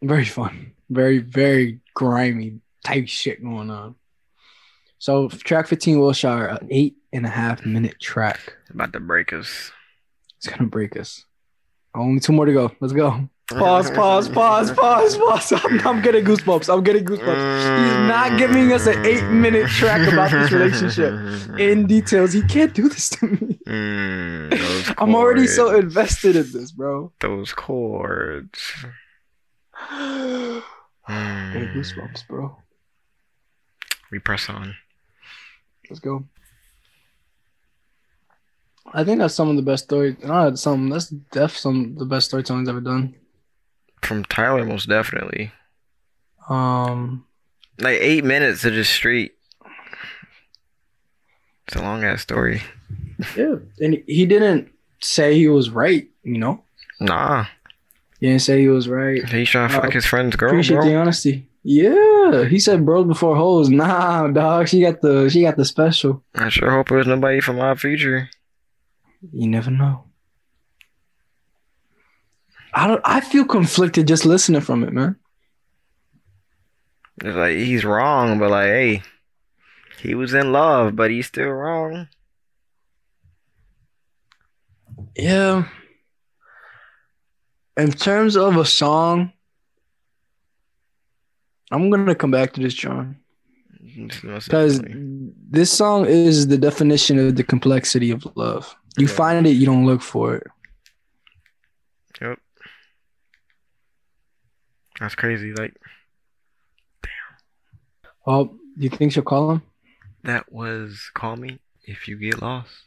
Very 0.01 0.25
fun. 0.25 0.73
Very, 0.89 1.19
very 1.19 1.79
grimy 1.93 2.59
type 2.83 3.07
shit 3.07 3.43
going 3.43 3.69
on. 3.69 3.95
So 4.99 5.29
track 5.29 5.67
15 5.67 5.99
Wilshire, 5.99 6.47
an 6.47 6.67
eight 6.69 6.95
and 7.11 7.25
a 7.25 7.29
half 7.29 7.65
minute 7.65 7.99
track. 7.99 8.57
About 8.69 8.93
to 8.93 8.99
break 8.99 9.33
us. 9.33 9.71
It's 10.37 10.47
gonna 10.47 10.69
break 10.69 10.97
us. 10.97 11.25
Only 11.95 12.19
two 12.19 12.34
more 12.34 12.45
to 12.45 12.54
go. 12.54 12.71
Let's 12.80 12.93
go. 12.93 13.30
Pause, 13.47 13.89
pause, 13.91 14.30
pause, 14.30 14.71
pause, 14.71 15.17
pause. 15.17 15.54
I'm, 15.65 15.88
I'm 15.88 16.02
getting 16.04 16.23
goosebumps. 16.23 16.71
I'm 16.71 16.84
getting 16.84 17.04
goosebumps. 17.04 17.84
He's 17.84 18.08
not 18.08 18.38
giving 18.38 18.71
us 18.71 18.86
an 18.86 19.04
eight 19.04 19.23
minute 19.23 19.67
track 19.69 20.08
about 20.12 20.30
this 20.30 20.52
relationship 20.52 21.60
in 21.60 21.88
details. 21.88 22.32
He 22.32 22.43
can't 22.43 22.75
do 22.75 22.88
this 22.89 23.10
to 23.10 23.25
me. 23.25 23.58
Mm, 23.67 24.93
I'm 24.99 25.15
already 25.15 25.47
so 25.47 25.75
invested 25.75 26.36
in 26.36 26.52
this, 26.52 26.71
bro. 26.71 27.12
Those 27.21 27.52
chords. 27.54 28.60
Getting 29.89 30.62
goosebumps, 31.08 32.28
bro. 32.28 32.56
We 34.12 34.19
press 34.19 34.47
on. 34.47 34.75
Let's 35.89 35.99
go. 35.99 36.23
I 38.93 39.03
think 39.03 39.19
that's 39.19 39.35
some 39.35 39.49
of 39.49 39.55
the 39.55 39.61
best 39.61 39.83
story. 39.85 40.17
Not 40.23 40.57
some. 40.59 40.89
That's 40.89 41.07
def 41.09 41.55
some 41.57 41.95
the 41.95 42.05
best 42.05 42.27
storytelling 42.27 42.63
I've 42.63 42.69
ever 42.69 42.81
done. 42.81 43.15
From 44.01 44.23
Tyler, 44.25 44.65
most 44.65 44.87
definitely. 44.89 45.51
Um, 46.47 47.25
Like 47.79 47.99
eight 48.01 48.23
minutes 48.23 48.65
of 48.65 48.73
just 48.73 48.91
street. 48.91 49.33
It's 51.67 51.75
a 51.75 51.81
long 51.81 52.03
ass 52.03 52.21
story. 52.21 52.61
yeah, 53.37 53.55
and 53.79 54.01
he 54.07 54.25
didn't 54.25 54.71
say 55.01 55.35
he 55.35 55.47
was 55.47 55.69
right. 55.69 56.07
You 56.23 56.37
know, 56.39 56.63
Nah, 56.99 57.45
he 58.19 58.27
didn't 58.27 58.41
say 58.41 58.61
he 58.61 58.69
was 58.69 58.87
right. 58.87 59.23
he's 59.29 59.49
trying 59.49 59.69
to 59.69 59.77
Uh, 59.77 59.81
fuck 59.81 59.93
his 59.93 60.05
friend's 60.05 60.35
girl, 60.35 60.49
Appreciate 60.49 60.77
bro. 60.77 60.85
the 60.85 60.95
honesty. 60.95 61.47
Yeah, 61.63 62.45
he 62.45 62.57
said 62.57 62.85
bros 62.85 63.05
before 63.05 63.35
hoes. 63.35 63.69
Nah, 63.69 64.27
dog. 64.29 64.67
She 64.69 64.81
got 64.81 65.01
the 65.01 65.29
she 65.29 65.41
got 65.41 65.57
the 65.57 65.65
special. 65.65 66.23
I 66.35 66.49
sure 66.49 66.71
hope 66.71 66.89
it 66.91 66.95
was 66.95 67.07
nobody 67.07 67.39
from 67.41 67.59
our 67.59 67.75
future. 67.75 68.29
You 69.21 69.47
never 69.47 69.71
know. 69.71 70.05
I 72.73 72.88
don't. 72.88 73.01
I 73.03 73.19
feel 73.19 73.45
conflicted 73.45 74.08
just 74.08 74.25
listening 74.25 74.62
from 74.62 74.84
it, 74.84 74.93
man. 74.93 75.15
It's 77.21 77.36
like 77.36 77.55
he's 77.55 77.84
wrong, 77.84 78.39
but 78.39 78.51
like, 78.51 78.67
hey, 78.67 79.01
he 79.99 80.15
was 80.15 80.34
in 80.34 80.51
love, 80.51 80.95
but 80.95 81.12
he's 81.12 81.27
still 81.27 81.49
wrong. 81.49 82.08
Yeah. 85.15 85.67
In 87.75 87.91
terms 87.91 88.38
of 88.38 88.55
a 88.58 88.65
song, 88.65 89.34
I'm 91.71 91.89
gonna 91.89 92.15
come 92.15 92.32
back 92.32 92.53
to 92.53 92.62
this, 92.62 92.73
John, 92.73 93.17
because 93.82 94.82
this 95.49 95.71
song 95.71 96.05
is 96.05 96.47
the 96.47 96.58
definition 96.58 97.19
of 97.19 97.36
the 97.36 97.43
complexity 97.43 98.12
of 98.12 98.25
love. 98.36 98.75
You 98.97 99.08
Yeah. 99.08 99.13
find 99.13 99.47
it, 99.47 99.52
you 99.52 99.65
don't 99.65 99.86
look 99.86 100.02
for 100.02 100.36
it. 100.36 100.47
Yep. 102.21 102.39
That's 104.99 105.15
crazy. 105.15 105.54
Like 105.54 105.75
Oh, 108.28 108.45
do 108.45 108.84
you 108.84 108.89
think 108.89 109.12
she'll 109.13 109.23
call 109.23 109.52
him? 109.52 109.62
that 110.23 110.52
was 110.52 111.10
"Call 111.13 111.38
Me 111.38 111.60
If 111.84 112.08
You 112.08 112.17
Get 112.17 112.41
Lost," 112.41 112.84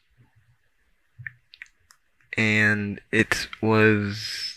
and 2.37 3.01
it 3.11 3.49
was 3.63 4.55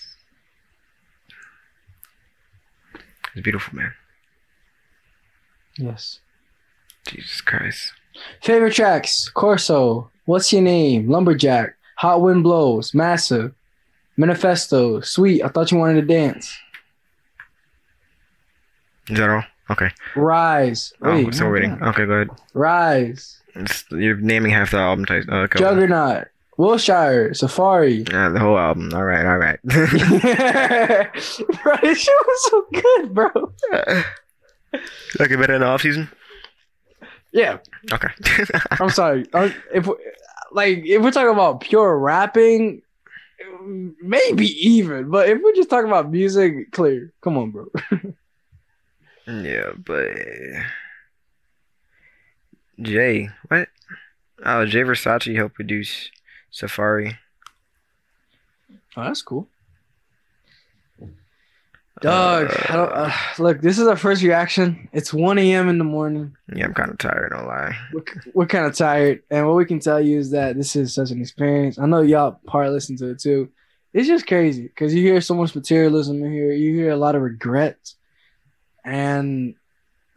it's 3.34 3.42
beautiful, 3.44 3.76
man. 3.76 3.94
Yes. 5.78 6.20
Jesus 7.08 7.42
Christ. 7.42 7.94
Favorite 8.44 8.74
tracks: 8.74 9.30
Corso, 9.30 10.12
What's 10.26 10.52
Your 10.52 10.62
Name, 10.62 11.10
Lumberjack, 11.10 11.76
Hot 11.98 12.22
Wind 12.22 12.44
Blows, 12.44 12.94
Massive, 12.94 13.54
Manifesto, 14.18 15.02
Sweet. 15.02 15.44
I 15.44 15.48
thought 15.50 15.72
you 15.72 15.78
wanted 15.78 16.02
to 16.02 16.08
dance. 16.08 16.56
Is 19.10 19.18
that 19.20 19.30
all? 19.30 19.44
Okay. 19.70 19.90
Rise. 20.16 20.94
Oh, 21.02 21.12
Wait, 21.12 21.34
still 21.34 21.52
waiting. 21.52 21.72
Okay, 21.82 22.06
go 22.06 22.14
ahead. 22.14 22.30
Rise. 22.54 23.40
It's, 23.56 23.86
you're 23.92 24.18
naming 24.18 24.52
half 24.52 24.72
the 24.72 24.78
album 24.78 25.06
title. 25.06 25.34
Uh. 25.34 25.48
Juggernaut. 25.48 26.28
Wilshire. 26.58 27.34
Safari. 27.34 28.06
Yeah, 28.12 28.30
the 28.30 28.40
whole 28.40 28.58
album. 28.58 28.92
All 28.94 29.04
right, 29.04 29.26
all 29.26 29.38
right. 29.38 29.60
bro, 29.64 29.78
this 31.82 32.00
shit 32.00 32.16
was 32.28 32.50
so 32.50 32.66
good, 32.74 33.14
bro. 33.14 33.30
okay, 33.74 35.36
better 35.36 35.56
in 35.56 35.62
the 35.62 35.68
off 35.68 35.82
season. 35.82 36.10
Yeah, 37.36 37.58
Okay. 37.92 38.08
I'm 38.80 38.90
sorry. 38.90 39.26
If 39.74 39.90
like 40.54 40.86
if 40.86 41.02
we're 41.02 41.12
talking 41.12 41.34
about 41.34 41.60
pure 41.60 42.00
rapping, 42.00 42.82
maybe 44.02 44.48
even. 44.66 45.10
But 45.10 45.28
if 45.28 45.42
we're 45.44 45.54
just 45.54 45.70
talking 45.70 45.90
about 45.90 46.10
music, 46.10 46.72
clear. 46.72 47.12
Come 47.20 47.38
on, 47.38 47.52
bro. 47.52 47.68
yeah, 49.28 49.72
but 49.78 50.16
Jay, 52.82 53.30
what? 53.50 53.68
Oh, 54.46 54.66
Jay 54.66 54.84
Versace 54.84 55.36
helped 55.36 55.56
produce 55.56 56.10
Safari. 56.52 57.18
Oh, 58.96 59.04
that's 59.04 59.22
cool. 59.22 59.50
Dog, 62.02 62.52
I 62.70 62.76
don't, 62.76 62.92
uh, 62.92 63.12
look, 63.40 63.62
this 63.62 63.80
is 63.80 63.88
our 63.88 63.96
first 63.96 64.22
reaction. 64.22 64.90
It's 64.92 65.14
1 65.14 65.38
a.m. 65.38 65.70
in 65.70 65.78
the 65.78 65.86
morning. 65.86 66.36
Yeah, 66.54 66.66
I'm 66.66 66.74
kind 66.74 66.92
of 66.92 66.98
tired. 66.98 67.32
Don't 67.32 67.48
lie. 67.48 67.78
We're, 67.94 68.04
we're 68.34 68.46
kind 68.48 68.66
of 68.66 68.76
tired, 68.76 69.24
and 69.32 69.48
what 69.48 69.56
we 69.56 69.66
can 69.66 69.80
tell 69.80 70.02
you 70.02 70.20
is 70.20 70.32
that 70.32 70.58
this 70.58 70.76
is 70.76 70.94
such 70.94 71.12
an 71.12 71.22
experience. 71.22 71.80
I 71.80 71.86
know 71.86 72.02
y'all 72.02 72.34
part 72.46 72.70
listen 72.72 72.98
to 72.98 73.12
it 73.12 73.20
too. 73.20 73.50
It's 73.94 74.08
just 74.10 74.28
crazy 74.28 74.64
because 74.64 74.94
you 74.94 75.02
hear 75.04 75.22
so 75.22 75.36
much 75.36 75.56
materialism 75.56 76.22
in 76.22 76.32
here. 76.34 76.52
You 76.52 76.76
hear 76.76 76.92
a 76.92 76.98
lot 76.98 77.16
of 77.16 77.22
regrets, 77.22 77.96
and 78.84 79.56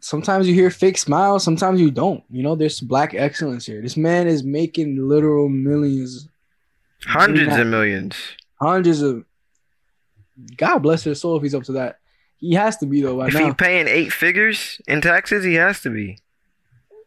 sometimes 0.01 0.49
you 0.49 0.53
hear 0.53 0.69
fake 0.69 0.97
smiles. 0.97 1.45
Sometimes 1.45 1.79
you 1.79 1.91
don't. 1.91 2.23
You 2.29 2.43
know, 2.43 2.55
there's 2.55 2.81
black 2.81 3.13
excellence 3.13 3.65
here. 3.65 3.81
This 3.81 3.95
man 3.95 4.27
is 4.27 4.43
making 4.43 4.97
literal 5.07 5.47
millions, 5.47 6.27
Hundreds 7.05 7.51
not- 7.51 7.59
of 7.61 7.67
millions. 7.67 8.15
hundreds 8.59 9.01
of. 9.01 9.23
God 10.57 10.79
bless 10.79 11.03
his 11.03 11.19
soul 11.21 11.37
if 11.37 11.43
he's 11.43 11.55
up 11.55 11.63
to 11.63 11.73
that. 11.73 11.99
He 12.37 12.53
has 12.53 12.77
to 12.77 12.85
be 12.85 13.01
though 13.01 13.17
by 13.17 13.27
If 13.27 13.33
now. 13.33 13.47
he 13.47 13.53
paying 13.53 13.87
eight 13.87 14.13
figures 14.13 14.81
in 14.87 15.01
taxes, 15.01 15.43
he 15.43 15.55
has 15.55 15.81
to 15.81 15.89
be. 15.89 16.19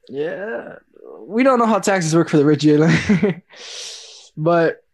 Yeah, 0.08 0.76
we 1.26 1.42
don't 1.42 1.58
know 1.58 1.66
how 1.66 1.78
taxes 1.78 2.14
work 2.14 2.28
for 2.28 2.36
the 2.36 2.44
rich, 2.44 2.60
Jalen. 2.60 3.42
but 4.36 4.84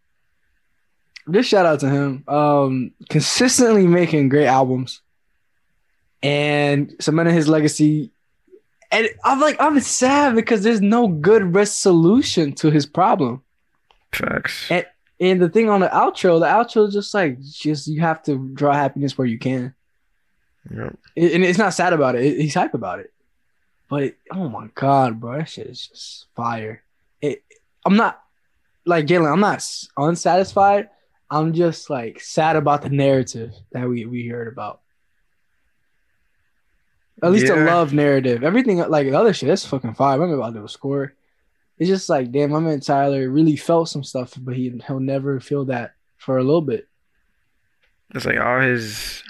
just 1.29 1.49
shout 1.49 1.65
out 1.65 1.81
to 1.81 1.89
him. 1.89 2.23
Um, 2.27 2.91
consistently 3.09 3.85
making 3.87 4.29
great 4.29 4.47
albums 4.47 5.01
and 6.23 6.93
cementing 6.99 7.35
his 7.35 7.47
legacy. 7.47 8.11
And 8.91 9.07
I'm 9.23 9.39
like, 9.39 9.57
I'm 9.59 9.79
sad 9.81 10.35
because 10.35 10.63
there's 10.63 10.81
no 10.81 11.07
good 11.07 11.53
resolution 11.53 12.53
to 12.53 12.71
his 12.71 12.85
problem. 12.85 13.43
Facts. 14.11 14.69
And 14.71 14.85
and 15.19 15.41
the 15.41 15.49
thing 15.49 15.69
on 15.69 15.81
the 15.81 15.87
outro, 15.89 16.39
the 16.39 16.45
outro 16.45 16.87
is 16.87 16.93
just 16.93 17.13
like, 17.13 17.41
just 17.41 17.87
you 17.87 18.01
have 18.01 18.23
to 18.23 18.37
draw 18.53 18.73
happiness 18.73 19.17
where 19.17 19.27
you 19.27 19.37
can. 19.37 19.73
Yep. 20.69 20.97
And 21.17 21.43
it's 21.43 21.57
not 21.57 21.73
sad 21.73 21.93
about 21.93 22.15
it. 22.15 22.37
He's 22.39 22.53
hype 22.53 22.73
about 22.73 22.99
it. 22.99 23.11
But 23.89 24.13
oh 24.31 24.47
my 24.49 24.67
god, 24.75 25.19
bro, 25.19 25.37
that 25.39 25.49
shit 25.49 25.67
is 25.67 25.87
just 25.87 26.27
fire. 26.35 26.83
It. 27.21 27.43
I'm 27.85 27.95
not 27.95 28.21
like 28.85 29.07
Galen. 29.07 29.31
I'm 29.31 29.39
not 29.39 29.65
unsatisfied. 29.97 30.89
I'm 31.29 31.53
just 31.53 31.89
like 31.89 32.21
sad 32.21 32.55
about 32.55 32.81
the 32.83 32.89
narrative 32.89 33.51
that 33.71 33.87
we 33.89 34.05
we 34.05 34.27
heard 34.27 34.47
about. 34.47 34.81
At 37.21 37.31
least 37.31 37.47
Yeah. 37.47 37.65
love 37.65 37.93
narrative. 37.93 38.43
Everything 38.43 38.77
like 38.77 39.07
the 39.07 39.17
other 39.17 39.33
shit, 39.33 39.47
that's 39.47 39.65
fucking 39.65 39.95
fire. 39.95 40.21
I'm 40.21 40.31
about 40.31 40.53
to 40.53 40.67
score. 40.69 41.13
It's 41.79 41.89
just 41.89 42.09
like, 42.09 42.31
damn, 42.31 42.51
my 42.51 42.59
man 42.59 42.81
Tyler 42.81 43.29
really 43.29 43.55
felt 43.55 43.87
some 43.87 44.03
stuff, 44.03 44.33
but 44.37 44.55
he 44.55 44.69
he'll 44.85 44.99
never 44.99 45.39
feel 45.39 45.65
that 45.65 45.93
for 46.17 46.37
a 46.37 46.43
little 46.43 46.61
bit. 46.61 46.87
It's 48.13 48.25
like 48.25 48.39
all 48.39 48.59
his 48.59 49.23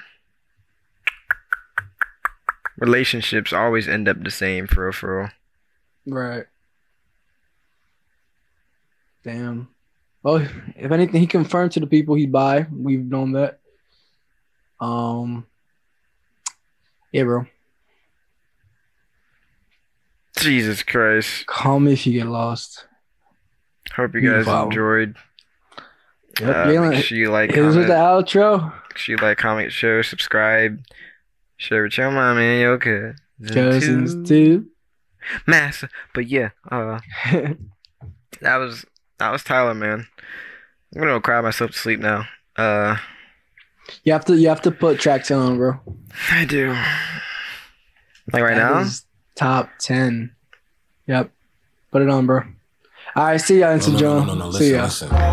relationships 2.78 3.54
always 3.54 3.88
end 3.88 4.08
up 4.08 4.24
the 4.24 4.32
same 4.32 4.66
for 4.66 4.86
real, 4.86 4.94
for 4.94 5.20
real. 5.20 5.30
Right. 6.08 6.46
Damn. 9.24 9.68
Well, 10.24 10.38
if 10.76 10.92
anything, 10.92 11.22
he 11.22 11.28
confirmed 11.28 11.74
to 11.74 11.80
the 11.80 11.88
people 11.88 12.16
he 12.16 12.26
buy. 12.26 12.66
We've 12.72 13.06
known 13.06 13.34
that. 13.34 13.60
Um. 14.80 15.46
Yeah, 17.12 17.24
bro. 17.24 17.46
Jesus 20.42 20.84
Christ. 20.84 21.46
Call 21.48 21.80
me 21.80 21.94
if 21.94 22.06
you 22.08 22.14
get 22.14 22.28
lost. 22.28 22.86
Hope 23.96 24.14
you 24.16 24.22
guys 24.22 24.46
follow. 24.46 24.68
enjoyed. 24.70 25.16
Yep, 26.40 26.56
Uh, 26.56 26.90
make 26.90 27.04
sure 27.04 27.18
you 27.18 27.32
like, 27.32 27.52
Here's 27.52 27.76
with 27.76 27.88
comment, 27.88 28.28
the 28.28 28.40
outro. 28.40 28.74
make 28.90 28.98
sure 28.98 29.16
you 29.16 29.22
like, 29.22 29.38
comment, 29.38 29.72
share, 29.74 30.02
subscribe, 30.04 30.80
share 31.58 31.84
with 31.84 31.98
your 31.98 32.12
mom 32.12 32.38
and 32.38 32.62
your 32.62 32.78
kids. 32.78 33.20
Cousins 33.54 34.28
too. 34.28 34.68
Massa. 35.48 35.90
But 36.14 36.28
yeah, 36.28 36.50
uh, 36.72 37.00
that 38.42 38.56
was 38.58 38.86
that 39.18 39.32
was 39.32 39.44
Tyler, 39.44 39.74
man. 39.74 40.08
I'm 40.96 41.02
gonna 41.02 41.12
go 41.14 41.20
cry 41.22 41.42
myself 41.42 41.72
to 41.72 41.78
sleep 41.78 42.00
now. 42.00 42.26
Uh, 42.56 42.98
you 44.04 44.14
have 44.14 44.26
to 44.26 44.36
you 44.38 44.48
have 44.50 44.62
to 44.62 44.72
put 44.72 45.00
tracks 45.00 45.32
on, 45.32 45.58
bro. 45.58 45.80
I 46.32 46.46
do. 46.46 46.70
Like 48.32 48.44
right 48.44 48.56
That 48.56 48.72
now. 48.74 48.80
is 48.80 49.06
top 49.40 49.70
ten. 49.80 50.36
Yep. 51.08 51.32
Put 51.92 52.02
it 52.02 52.10
on, 52.10 52.26
bro. 52.26 52.42
All 53.16 53.24
right, 53.26 53.38
see 53.42 53.62
y'all 53.62 53.72
in 53.72 53.80
No, 53.80 53.86
no, 53.88 53.94
no, 53.94 54.00
John. 54.00 54.28
no, 54.28 54.34
no, 54.36 54.52
See 54.52 54.76
listen, 54.76 54.76
ya. 54.76 54.84
listen. 54.84 55.30